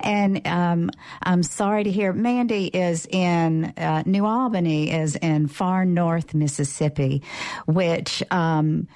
[0.00, 0.90] And um,
[1.22, 7.22] I'm sorry to hear Mandy is in uh, New Albany, is in far north Mississippi,
[7.66, 8.86] which um,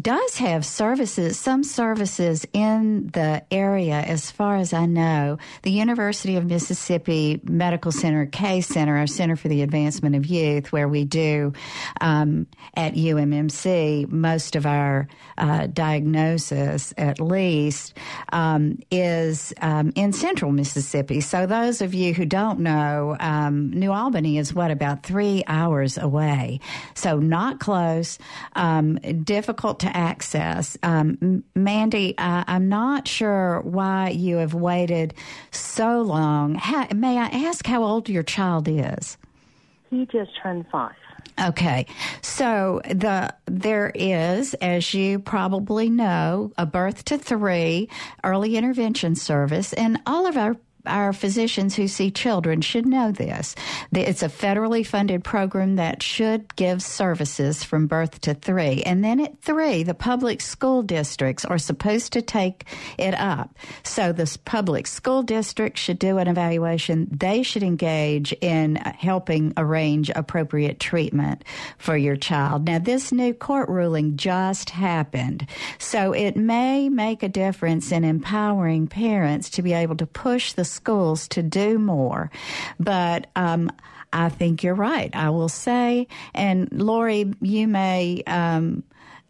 [0.00, 5.38] does have services, some services in the area, as far as I know.
[5.62, 10.72] The University of Mississippi Medical Center, K Center, our Center for the Advancement of Youth,
[10.72, 11.52] where we do
[12.00, 15.06] um, at UMMC most of our
[15.38, 17.96] uh, diagnosis, at least,
[18.32, 21.20] um, is um, in central Mississippi.
[21.20, 25.98] So, those of you who don't know, um, New Albany is what, about three hours
[25.98, 26.58] away.
[26.94, 28.18] So, not close,
[28.56, 30.76] um, difficult to access.
[30.82, 35.14] Um, Mandy, uh, I'm not sure why you have waited
[35.50, 36.54] so long.
[36.56, 39.16] How, may I ask how old your child is?
[39.90, 40.94] He just turned five.
[41.40, 41.86] Okay.
[42.22, 47.88] So the there is, as you probably know, a birth to three
[48.22, 50.56] early intervention service, and all of our
[50.86, 53.54] our physicians who see children should know this.
[53.92, 58.82] It's a federally funded program that should give services from birth to three.
[58.82, 62.64] And then at three, the public school districts are supposed to take
[62.98, 63.54] it up.
[63.82, 67.08] So the public school district should do an evaluation.
[67.10, 71.44] They should engage in helping arrange appropriate treatment
[71.78, 72.66] for your child.
[72.66, 75.46] Now, this new court ruling just happened.
[75.78, 80.64] So it may make a difference in empowering parents to be able to push the
[80.74, 82.30] schools to do more.
[82.78, 83.70] But, um,
[84.12, 85.10] I think you're right.
[85.12, 88.84] I will say, and Lorri, you may um,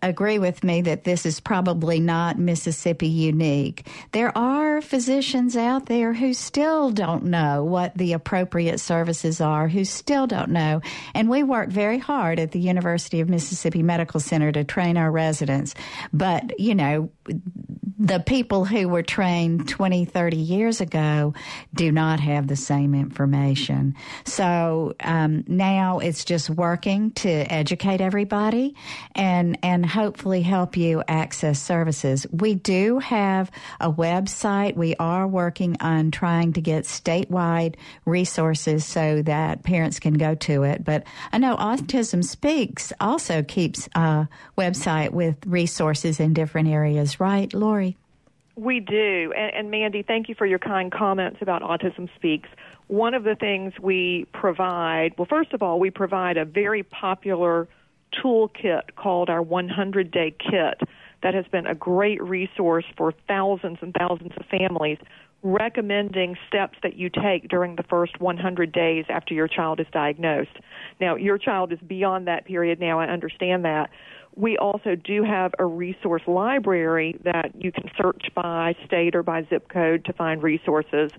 [0.08, 3.86] agree with me that this is probably not Mississippi unique.
[4.12, 9.84] There are physicians out there who still don't know what the appropriate services are, who
[9.84, 10.82] still don't know.
[11.14, 15.10] And we work very hard at the University of Mississippi Medical Center to train our
[15.10, 15.74] residents.
[16.12, 17.10] But, you know,
[17.98, 21.34] the people who were trained 20, 30 years ago
[21.72, 23.94] do not have the same information.
[24.24, 28.74] So um, now it's just working to educate everybody
[29.14, 32.26] and, and hopefully help you access services.
[32.32, 34.74] We do have a website.
[34.74, 40.64] We are working on trying to get statewide resources so that parents can go to
[40.64, 40.84] it.
[40.84, 44.28] But I know Autism Speaks also keeps a
[44.58, 47.94] website with resources in different areas, right, Lorri?
[48.56, 49.32] We do.
[49.36, 52.48] And, and, Mandy, thank you for your kind comments about Autism Speaks.
[52.88, 57.68] One of the things we provide, well, first of all, we provide a very popular
[58.22, 60.88] toolkit called our 100 Day Kit
[61.22, 64.98] that has been a great resource for thousands and thousands of families,
[65.42, 70.58] recommending steps that you take during the first 100 days after your child is diagnosed.
[71.00, 73.90] Now, your child is beyond that period now, I understand that
[74.36, 79.46] we also do have a resource library that you can search by state or by
[79.48, 81.12] zip code to find resources.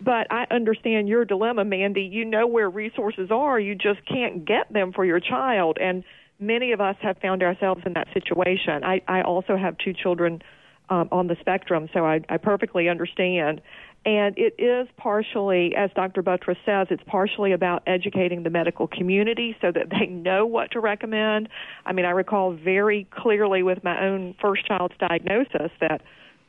[0.00, 2.02] But I understand your dilemma, Mandy.
[2.02, 5.76] You know where resources are, you just can't get them for your child.
[5.80, 6.02] And
[6.42, 8.84] many of us have found ourselves in that situation.
[8.84, 10.42] I, I also have two children
[10.90, 13.62] um, on the spectrum, so I, I perfectly understand.
[14.04, 16.22] And it is partially, as Dr.
[16.22, 20.80] Buttross says, it's partially about educating the medical community so that they know what to
[20.80, 21.48] recommend.
[21.86, 26.02] I mean, I recall very clearly with my own first child's diagnosis that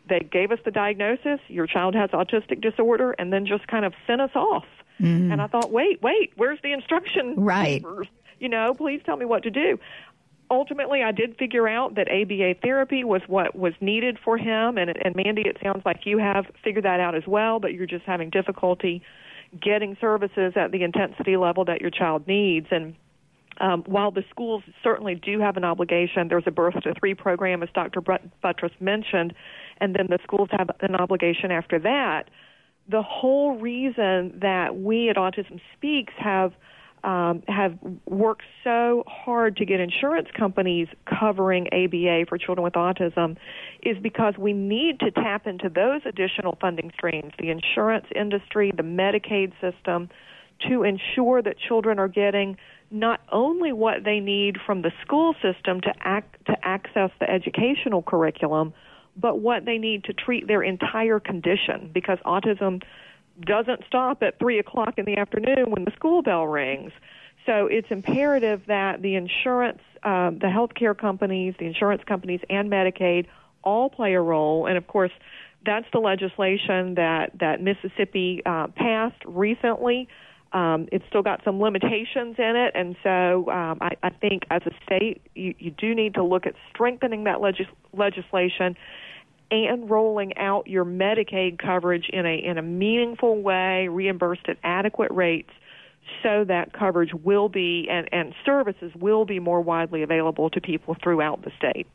[0.09, 3.93] they gave us the diagnosis, your child has autistic disorder, and then just kind of
[4.05, 4.65] sent us off.
[4.99, 5.31] Mm-hmm.
[5.31, 7.81] And I thought, wait, wait, where's the instruction right.
[7.81, 8.07] papers?
[8.43, 9.79] You know, please tell me what to do
[10.51, 14.77] ultimately, I did figure out that ABA therapy was what was needed for him.
[14.77, 17.87] And, and Mandy, it sounds like you have figured that out as well, but you're
[17.87, 19.01] just having difficulty
[19.61, 22.67] getting services at the intensity level that your child needs.
[22.71, 22.95] And
[23.59, 27.61] um, while the schools certainly do have an obligation, there's a birth to three program,
[27.61, 28.01] as Dr.
[28.01, 29.33] Buttross mentioned,
[29.79, 32.29] and then the schools have an obligation after that.
[32.89, 36.53] The whole reason that we at Autism Speaks have
[37.03, 43.35] um, have worked so hard to get insurance companies covering ABA for children with autism
[43.81, 48.83] is because we need to tap into those additional funding streams, the insurance industry, the
[48.83, 50.09] Medicaid system,
[50.69, 52.57] to ensure that children are getting
[52.89, 58.01] not only what they need from the school system to act to access the educational
[58.01, 58.73] curriculum,
[59.17, 62.81] but what they need to treat their entire condition because autism
[63.41, 66.91] doesn't stop at three o'clock in the afternoon when the school bell rings.
[67.45, 73.27] So it's imperative that the insurance, uh, the healthcare companies, the insurance companies, and Medicaid
[73.63, 74.65] all play a role.
[74.65, 75.11] And of course,
[75.65, 80.07] that's the legislation that that Mississippi uh, passed recently.
[80.51, 84.61] Um, it's still got some limitations in it, and so um, I, I think as
[84.67, 88.75] a state, you, you do need to look at strengthening that legis- legislation
[89.53, 95.11] and rolling out your Medicaid coverage in a in a meaningful way, reimbursed at adequate
[95.11, 95.51] rates
[96.21, 100.95] so that coverage will be and, and services will be more widely available to people
[101.01, 101.87] throughout the state.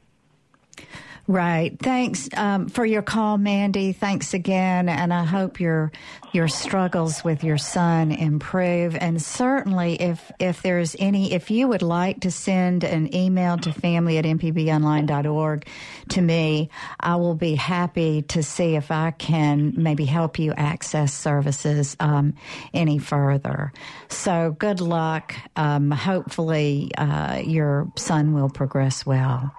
[1.28, 1.78] Right.
[1.78, 3.92] Thanks um, for your call, Mandy.
[3.92, 5.92] Thanks again, and I hope your
[6.32, 8.96] your struggles with your son improve.
[8.96, 13.74] And certainly, if if there's any, if you would like to send an email to
[13.74, 15.66] family at mpbonline.org
[16.08, 21.12] to me, I will be happy to see if I can maybe help you access
[21.12, 22.36] services um,
[22.72, 23.74] any further.
[24.08, 25.34] So good luck.
[25.56, 29.52] Um, hopefully, uh, your son will progress well.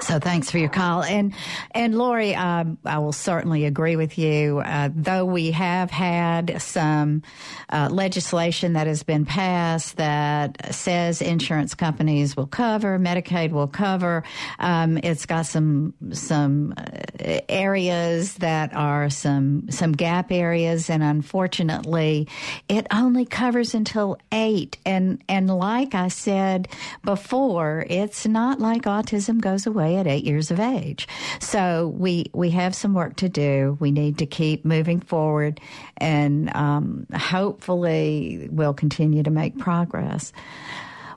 [0.00, 1.32] So thanks for your call, and
[1.70, 4.58] and Lorri, um, I will certainly agree with you.
[4.58, 7.22] Uh, though we have had some
[7.70, 14.22] uh, legislation that has been passed that says insurance companies will cover, Medicaid will cover.
[14.58, 22.28] Um, it's got some some uh, areas that are some some gap areas, and unfortunately,
[22.68, 24.78] it only covers until eight.
[24.84, 26.68] And and like I said
[27.02, 31.06] before, it's not like autism goes away away at eight years of age.
[31.40, 33.76] So we we have some work to do.
[33.78, 35.60] We need to keep moving forward,
[35.98, 40.32] and um, hopefully we'll continue to make progress.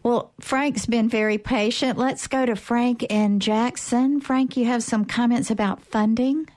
[0.03, 1.97] Well, Frank's been very patient.
[1.97, 4.22] Let's go to Frank in Jackson.
[4.22, 6.47] Frank, you have some comments about funding.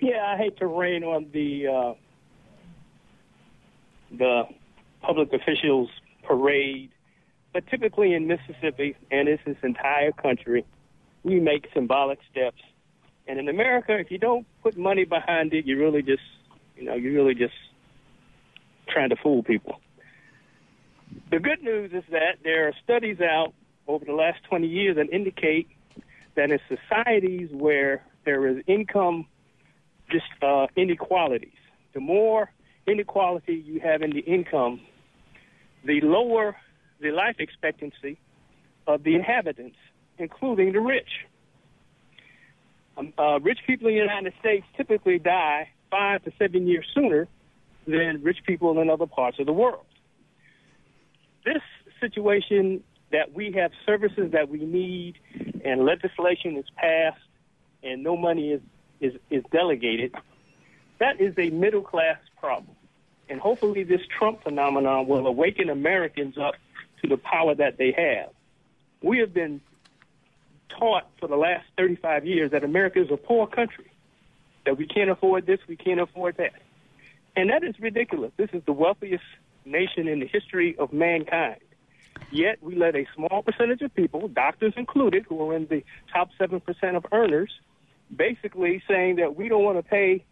[0.00, 1.94] Yeah, I hate to rain on the uh,
[4.12, 4.44] the
[5.02, 5.90] public officials
[6.22, 6.90] parade,
[7.52, 10.64] but typically in Mississippi and in this entire country,
[11.22, 12.60] we make symbolic steps.
[13.26, 16.22] And in America, if you don't put money behind it, you really just,
[16.76, 17.54] you know, you're really just
[18.88, 19.80] trying to fool people.
[21.30, 23.52] The good news is that there are studies out
[23.86, 25.68] over the last 20 years that indicate
[26.36, 29.26] that in societies where there is income
[30.10, 31.50] just uh, inequalities,
[31.92, 32.50] the more
[32.86, 34.80] inequality you have in the income,
[35.84, 36.56] the lower
[37.00, 38.18] the life expectancy
[38.86, 39.76] of the inhabitants
[40.18, 41.08] including the rich.
[42.96, 47.28] Um, uh, rich people in the United States typically die five to seven years sooner
[47.86, 49.84] than rich people in other parts of the world.
[51.44, 51.62] This
[52.00, 55.18] situation that we have services that we need
[55.64, 57.20] and legislation is passed
[57.82, 58.60] and no money is,
[59.00, 60.14] is, is delegated,
[60.98, 62.76] that is a middle class problem.
[63.28, 66.54] And hopefully this Trump phenomenon will awaken Americans up
[67.02, 68.30] to the power that they have.
[69.02, 69.60] We have been
[70.68, 73.90] taught for the last 35 years that America is a poor country,
[74.64, 76.52] that we can't afford this, we can't afford that.
[77.36, 78.32] And that is ridiculous.
[78.36, 79.24] This is the wealthiest
[79.64, 81.60] nation in the history of mankind.
[82.30, 86.30] Yet we let a small percentage of people, doctors included, who are in the top
[86.38, 86.62] 7%
[86.96, 87.52] of earners,
[88.14, 90.24] basically saying that we don't want to pay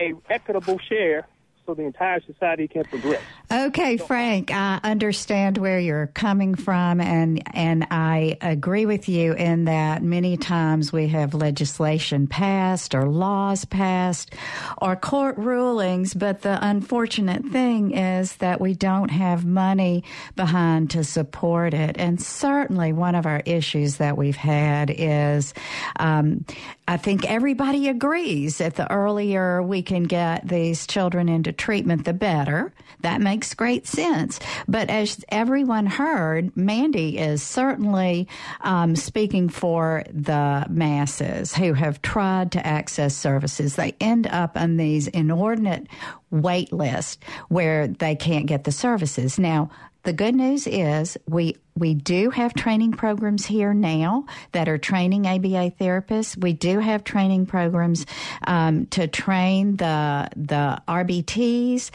[0.00, 1.26] a equitable share
[1.70, 3.22] so the entire society can progress.
[3.52, 9.64] Okay, Frank, I understand where you're coming from, and and I agree with you in
[9.64, 14.34] that many times we have legislation passed or laws passed
[14.78, 20.04] or court rulings, but the unfortunate thing is that we don't have money
[20.36, 21.96] behind to support it.
[21.98, 25.54] And certainly, one of our issues that we've had is,
[25.98, 26.44] um,
[26.88, 32.12] I think everybody agrees that the earlier we can get these children into treatment, the
[32.12, 32.72] better.
[33.02, 34.40] That makes great sense.
[34.66, 38.26] But as everyone heard, Mandy is certainly
[38.62, 43.76] um, speaking for the masses who have tried to access services.
[43.76, 45.86] They end up on these inordinate
[46.30, 49.38] wait lists where they can't get the services.
[49.38, 49.70] Now,
[50.02, 55.26] the good news is we we do have training programs here now that are training
[55.26, 56.36] ABA therapists.
[56.36, 58.04] We do have training programs
[58.46, 61.90] um, to train the the RBTs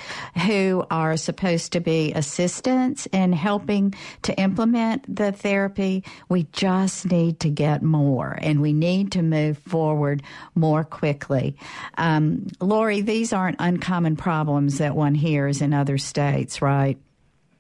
[0.45, 3.93] who are supposed to be assistants in helping
[4.24, 6.03] to implement the therapy.
[6.30, 10.24] We just need to get more, and we need to move forward
[10.56, 11.58] more quickly.
[11.97, 16.97] Um, Lorri, these aren't uncommon problems that one hears in other states, right?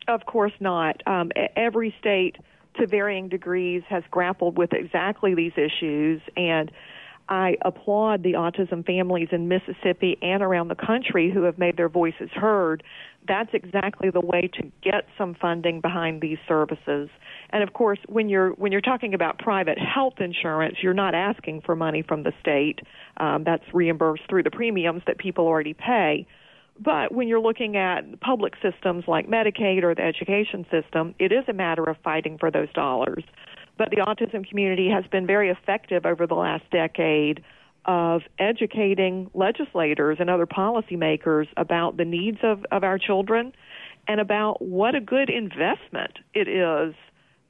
[0.07, 1.01] Of course not.
[1.07, 2.37] Um, every state,
[2.79, 6.71] to varying degrees, has grappled with exactly these issues, and
[7.27, 11.89] I applaud the autism families in Mississippi and around the country who have made their
[11.89, 12.83] voices heard.
[13.27, 17.09] That's exactly the way to get some funding behind these services.
[17.49, 21.61] And of course, when you're when you're talking about private health insurance, you're not asking
[21.61, 22.81] for money from the state.
[23.17, 26.27] Um, that's reimbursed through the premiums that people already pay.
[26.77, 31.45] But when you're looking at public systems like Medicaid or the education system, it is
[31.47, 33.23] a matter of fighting for those dollars.
[33.77, 37.43] But the autism community has been very effective over the last decade
[37.85, 43.53] of educating legislators and other policymakers about the needs of, of our children
[44.07, 46.95] and about what a good investment it is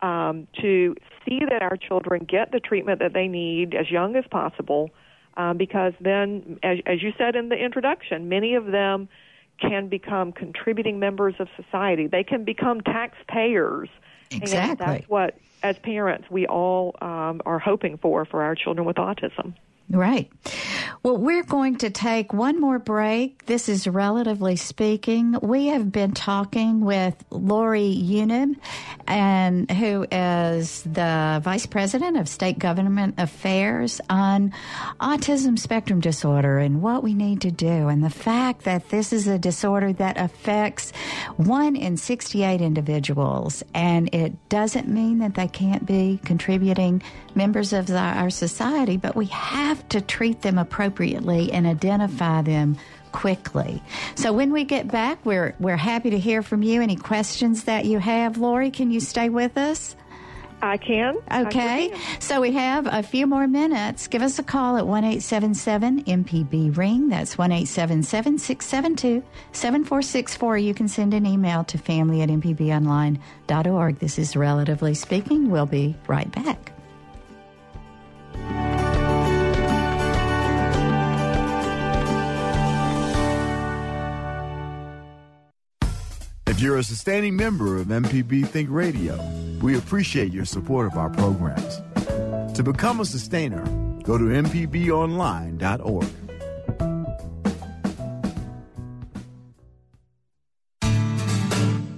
[0.01, 0.95] um, to
[1.25, 4.89] see that our children get the treatment that they need as young as possible
[5.37, 9.09] um, because then, as, as you said in the introduction, many of them
[9.59, 12.07] can become contributing members of society.
[12.07, 13.89] They can become taxpayers.
[14.31, 14.57] Exactly.
[14.57, 18.97] And that's what, as parents, we all um, are hoping for for our children with
[18.97, 19.53] autism.
[19.87, 20.31] Right.
[21.03, 23.45] Well, we're going to take one more break.
[23.45, 25.37] This is relatively speaking.
[25.43, 28.55] We have been talking with Lorri Unumb,
[29.05, 34.53] and who is the Vice President of State Government Affairs on
[34.99, 39.27] autism spectrum disorder and what we need to do, and the fact that this is
[39.27, 40.91] a disorder that affects
[41.37, 47.03] one in 68 individuals, and it doesn't mean that they can't be contributing
[47.35, 52.77] members of our society, but we have to treat them appropriately and identify them
[53.11, 53.81] quickly.
[54.15, 56.81] So when we get back, we're we're happy to hear from you.
[56.81, 58.73] Any questions that you have, Lorri?
[58.73, 59.95] Can you stay with us?
[60.61, 61.17] I can.
[61.31, 61.85] Okay.
[61.85, 62.21] I can.
[62.21, 64.07] So we have a few more minutes.
[64.07, 67.09] Give us a call at 1 877 MPB Ring.
[67.09, 70.57] That's 1 877 672 7464.
[70.57, 73.99] You can send an email to family at mpbonline.org.
[73.99, 75.49] This is Relatively Speaking.
[75.49, 76.71] We'll be right back.
[86.65, 89.15] You're a sustaining member of MPB Think Radio,
[89.61, 91.79] we appreciate your support of our programs.
[92.57, 93.63] To become a sustainer,
[94.01, 96.07] go to MPBOnline.org.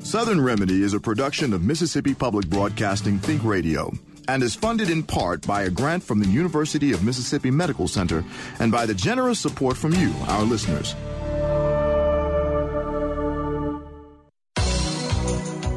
[0.04, 3.94] Southern Remedy is a production of Mississippi Public Broadcasting Think Radio
[4.28, 8.26] and is funded in part by a grant from the University of Mississippi Medical Center
[8.60, 10.94] and by the generous support from you, our listeners.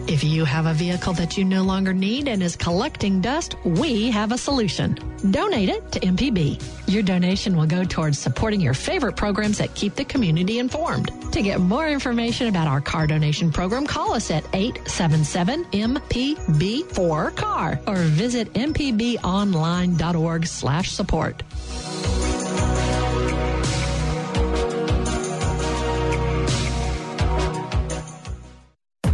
[0.06, 4.10] If you have a vehicle that you no longer need and is collecting dust, we
[4.10, 4.98] have a solution.
[5.30, 6.62] Donate it to MPB.
[6.88, 11.10] Your donation will go towards supporting your favorite programs that keep the community informed.
[11.32, 17.80] To get more information about our car donation program, call us at 877 MPB4 car
[17.86, 21.42] or visit mpbonline.org slash support.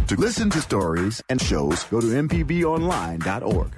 [0.07, 3.71] To listen to stories and shows, go to MPBOnline.org.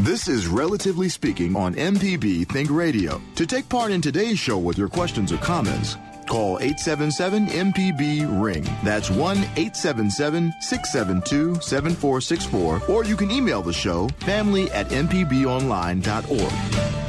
[0.00, 3.22] This is Relatively Speaking on MPB Think Radio.
[3.36, 5.96] To take part in today's show with your questions or comments,
[6.28, 8.64] call 877 MPB Ring.
[8.82, 12.82] That's 1 877 672 7464.
[12.90, 17.03] Or you can email the show family at MPBOnline.org.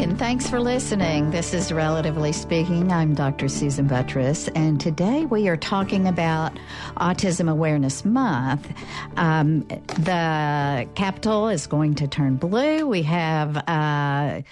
[0.00, 1.30] and thanks for listening.
[1.30, 2.92] This is Relatively Speaking.
[2.92, 3.48] I'm Dr.
[3.48, 6.56] Susan Buttross, and today we are talking about
[6.98, 8.72] Autism Awareness Month.
[9.16, 12.86] Um, the Capitol is going to turn blue.
[12.86, 14.42] We have uh,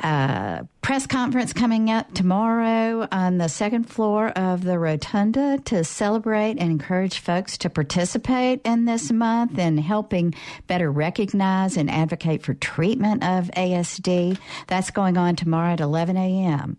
[0.00, 6.52] uh, press conference coming up tomorrow on the second floor of the Rotunda to celebrate
[6.52, 10.34] and encourage folks to participate in this month in helping
[10.66, 14.38] better recognize and advocate for treatment of ASD.
[14.68, 16.78] That's going on tomorrow at 11 a.m.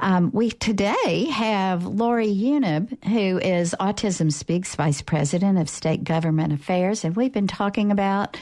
[0.00, 6.52] Um, we today have Lorri Unumb, who is Autism Speaks Vice President of State Government
[6.52, 8.36] Affairs, and we've been talking about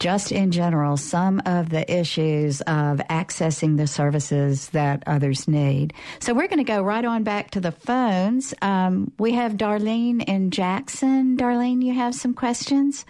[0.00, 4.31] just in general some of the issues of accessing the services
[4.70, 5.92] that others need.
[6.18, 8.54] So we're going to go right on back to the phones.
[8.62, 11.36] Um, we have Darlene and Jackson.
[11.36, 13.04] Darlene, you have some questions?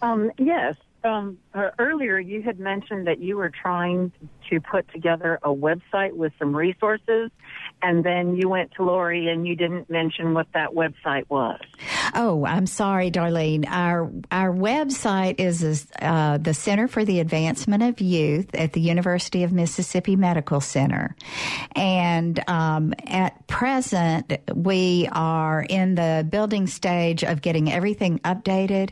[0.00, 0.76] Um, yes.
[1.04, 4.12] Um, uh, earlier, you had mentioned that you were trying
[4.50, 7.30] to put together a website with some resources,
[7.82, 11.60] and then you went to Lorri and you didn't mention what that website was.
[12.14, 13.66] Oh, I'm sorry, Darlene.
[13.68, 19.42] Our our website is uh, the Center for the Advancement of Youth at the University
[19.42, 21.16] of Mississippi Medical Center,
[21.74, 28.90] and um, at present we are in the building stage of getting everything updated,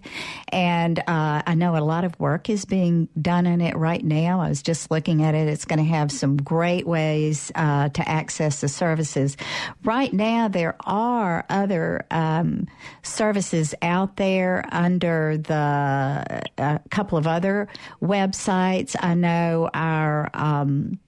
[0.48, 4.40] and uh, I know a lot of work is being done in it right now.
[4.40, 5.48] I was just looking at it.
[5.48, 9.36] It's going to have some great ways uh, to access the services.
[9.84, 12.66] Right now, there are other um,
[13.02, 17.68] services out there under the a couple of other
[18.02, 18.96] websites.
[18.98, 20.98] I know our um,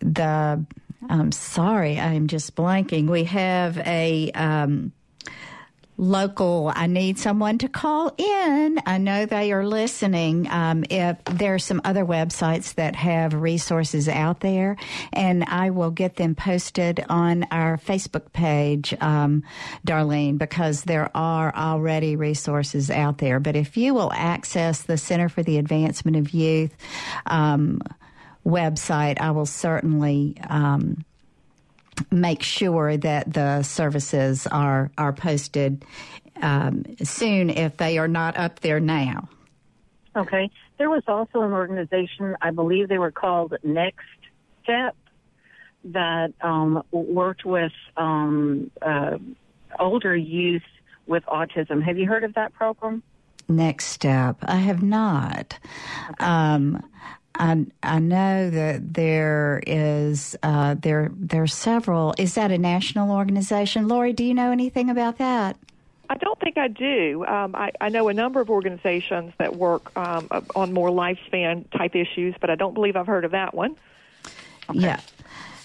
[0.00, 0.64] the.
[1.08, 3.08] I'm sorry, I'm just blanking.
[3.08, 4.30] We have a.
[4.32, 4.92] Um,
[6.00, 8.80] local, I need someone to call in.
[8.86, 10.48] I know they are listening.
[10.50, 14.78] Um, if there are some other websites that have resources out there,
[15.12, 19.42] and I will get them posted on our Facebook page, um,
[19.86, 23.38] Darlene, because there are already resources out there.
[23.38, 26.74] But if you will access the Center for the Advancement of Youth
[27.26, 27.82] um,
[28.46, 30.38] website, I will certainly.
[30.48, 31.04] Um,
[32.10, 35.84] make sure that the services are are posted
[36.42, 39.28] um, soon if they are not up there now.
[40.16, 40.50] Okay.
[40.78, 44.06] There was also an organization, I believe they were called Next
[44.62, 44.96] Step,
[45.84, 49.18] that um, worked with um, uh,
[49.78, 50.62] older youth
[51.06, 51.82] with autism.
[51.82, 53.02] Have you heard of that program?
[53.48, 54.38] Next Step.
[54.42, 55.58] I have not.
[56.12, 56.24] Okay.
[56.24, 56.82] Um,
[57.34, 62.14] I I know that there is uh, there there are several.
[62.18, 63.86] Is that a national organization?
[63.86, 65.56] Lorri, do you know anything about that?
[66.10, 67.24] I don't think I do.
[67.24, 71.94] Um, I, I know a number of organizations that work um, on more lifespan type
[71.94, 73.76] issues, but I don't believe I've heard of that one.
[74.68, 74.80] Okay.
[74.80, 75.00] Yeah.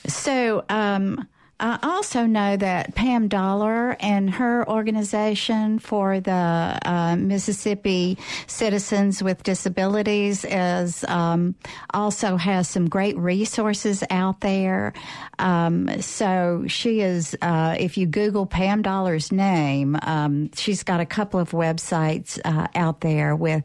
[0.05, 1.28] So, um,
[1.58, 9.41] I also know that Pam Dollar and her organization for the uh, Mississippi Citizens with
[9.41, 11.56] Disabilities is um,
[11.93, 14.91] also has some great resources out there.
[15.39, 21.06] Um, so she is, uh, if you Google Pam Dollar's name, um, she's got a
[21.06, 23.64] couple of websites uh, out there with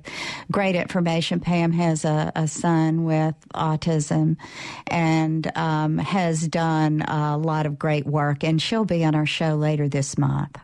[0.53, 1.41] great information.
[1.41, 4.37] Pam has a, a son with autism
[4.87, 9.57] and um, has done a lot of great work, and she'll be on our show
[9.57, 10.57] later this month.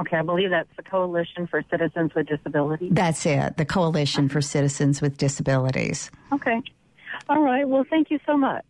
[0.00, 2.90] Okay, I believe that's the Coalition for Citizens with Disabilities.
[2.92, 6.10] That's it, the Coalition for Citizens with Disabilities.
[6.32, 6.60] Okay.
[7.28, 7.68] All right.
[7.68, 8.64] Well, thank you so much.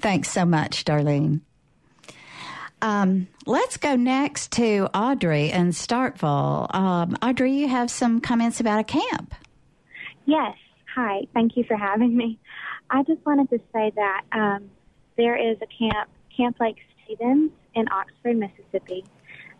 [0.00, 1.40] Thanks so much, Darlene.
[2.82, 6.74] Um, let's go next to Audrey in Starkville.
[6.74, 9.34] Um, Audrey, you have some comments about a camp.
[10.24, 10.56] Yes.
[10.94, 11.26] Hi.
[11.34, 12.38] Thank you for having me.
[12.88, 14.70] I just wanted to say that um,
[15.16, 16.78] there is a camp, Camp Lake
[17.10, 19.04] Stephens in Oxford, Mississippi.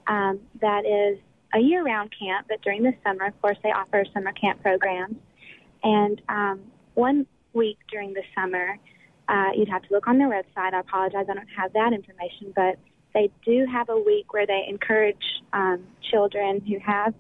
[0.06, 1.18] Um, that is
[1.54, 5.16] a year-round camp, but during the summer, of course, they offer summer camp programs.
[5.82, 6.60] And um,
[6.94, 8.78] one week during the summer,
[9.28, 10.74] uh, you'd have to look on their website.
[10.74, 12.78] I apologize, I don't have that information, but
[13.14, 17.14] they do have a week where they encourage um, children who have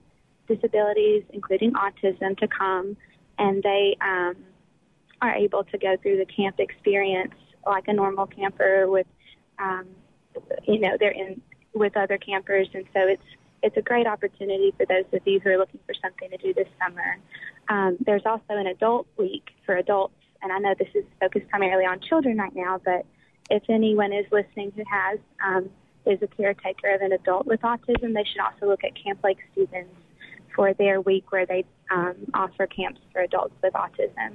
[0.48, 2.96] disabilities, including autism, to come,
[3.38, 4.36] and they um,
[5.22, 7.34] are able to go through the camp experience
[7.66, 9.06] like a normal camper with
[9.58, 9.86] um,
[10.64, 11.40] you know they're in
[11.74, 13.22] with other campers, and so it's
[13.62, 16.54] it's a great opportunity for those of you who are looking for something to do
[16.54, 17.18] this summer.
[17.68, 21.84] Um, there's also an adult week for adults, and I know this is focused primarily
[21.84, 23.04] on children right now, but
[23.50, 25.70] if anyone is listening who has um,
[26.06, 29.38] is a caretaker of an adult with autism, they should also look at Camp Lake
[29.52, 29.90] Stephens
[30.54, 34.32] for their week where they um, offer camps for adults with autism.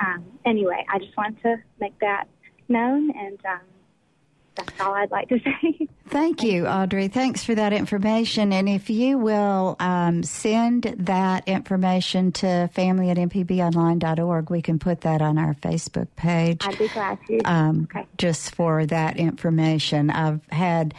[0.00, 2.24] Um, anyway, I just wanted to make that
[2.68, 3.60] known and um,
[4.56, 5.88] that's all I'd like to say.
[6.06, 7.08] Thank you, Audrey.
[7.08, 8.52] Thanks for that information.
[8.52, 15.00] And if you will um, send that information to family at mpbonline.org, we can put
[15.00, 16.58] that on our Facebook page.
[16.60, 17.40] I'd be glad to.
[17.40, 18.06] Um, okay.
[18.18, 20.10] Just for that information.
[20.10, 20.94] I've had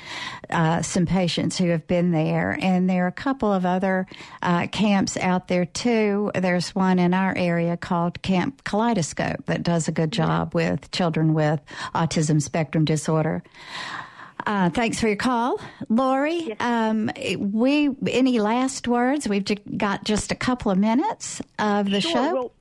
[0.50, 4.08] uh, some patients who have been there, and there are a couple of other
[4.42, 6.32] uh, camps out there too.
[6.34, 11.36] There's one in our area called Camp Kaleidoscope that does a good job with children
[11.36, 11.62] with
[11.94, 13.44] autism spectrum disorder.
[14.46, 16.50] Uh, thanks for your call, Lorri.
[16.50, 16.58] Yes.
[16.60, 19.28] Um, we any last words?
[19.28, 19.46] We've
[19.78, 22.34] got just a couple of minutes of the sure, show.
[22.34, 22.52] Well,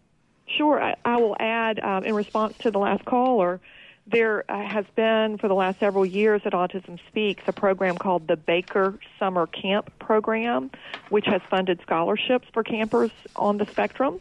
[0.46, 3.60] sure, I, I will add um, in response to the last caller.
[4.06, 8.28] There uh, has been for the last several years at Autism Speaks a program called
[8.28, 10.70] the Baker Summer Camp Program,
[11.08, 14.20] which has funded scholarships for campers on the spectrum.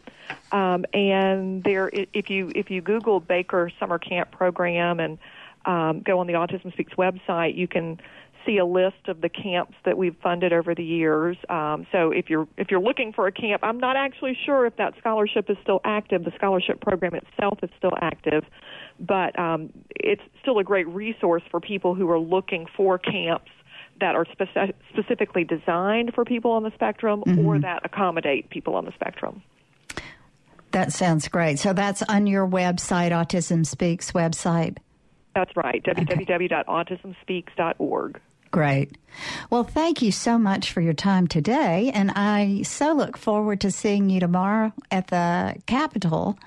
[0.52, 5.18] Um, and there, if you if you Google Baker Summer Camp Program and
[5.64, 7.98] um, go on the Autism Speaks website, you can
[8.44, 11.36] see a list of the camps that we've funded over the years.
[11.48, 14.76] Um, so if you're if you're looking for a camp, I'm not actually sure if
[14.76, 16.24] that scholarship is still active.
[16.24, 18.44] The scholarship program itself is still active,
[19.00, 23.50] but um, it's still a great resource for people who are looking for camps
[24.00, 27.46] that are speci- specifically designed for people on the spectrum mm-hmm.
[27.46, 29.42] or that accommodate people on the spectrum.
[30.72, 31.60] That sounds great.
[31.60, 34.78] So that's on your website, Autism Speaks website.
[35.34, 38.20] That's right, www.autismspeaks.org.
[38.54, 38.96] Great.
[39.50, 41.90] Well, thank you so much for your time today.
[41.94, 46.38] And I so look forward to seeing you tomorrow at the Capitol.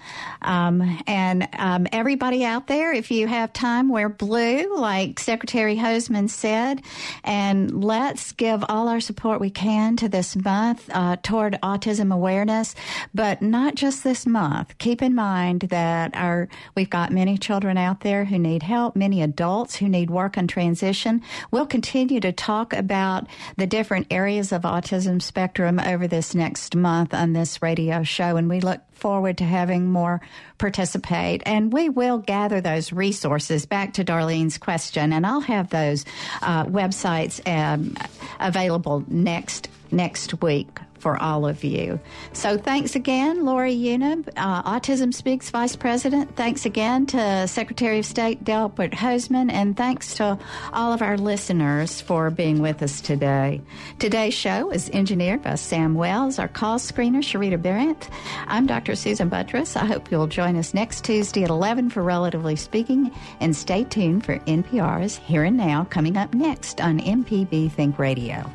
[0.41, 6.29] Um, and um, everybody out there, if you have time, wear blue, like Secretary Hosemann
[6.29, 6.81] said.
[7.23, 12.75] And let's give all our support we can to this month uh, toward autism awareness.
[13.13, 14.77] But not just this month.
[14.77, 19.21] Keep in mind that our we've got many children out there who need help, many
[19.21, 21.21] adults who need work on transition.
[21.51, 23.25] We'll continue continue to talk about
[23.55, 28.47] the different areas of autism spectrum over this next month on this radio show, and
[28.47, 30.21] we look forward to having more
[30.59, 31.41] participate.
[31.47, 36.05] And we will gather those resources back to Darlene's question, and I'll have those
[36.43, 37.97] uh, websites um,
[38.39, 40.67] available next next week
[40.99, 41.99] for all of you.
[42.33, 46.35] So thanks again, Lorri Unumb, uh, Autism Speaks Vice President.
[46.35, 50.37] Thanks again to Secretary of State Delbert Hosemann, and thanks to
[50.73, 53.61] all of our listeners for being with us today.
[53.99, 58.09] Today's show is engineered by Sam Wells, our call screener, Sharita Bryant.
[58.47, 58.95] I'm Dr.
[58.95, 59.75] Susan Buttross.
[59.75, 64.25] I hope you'll join us next Tuesday at 11 for Relatively Speaking, and stay tuned
[64.25, 68.49] for NPR's Here and Now coming up next on MPB Think Radio.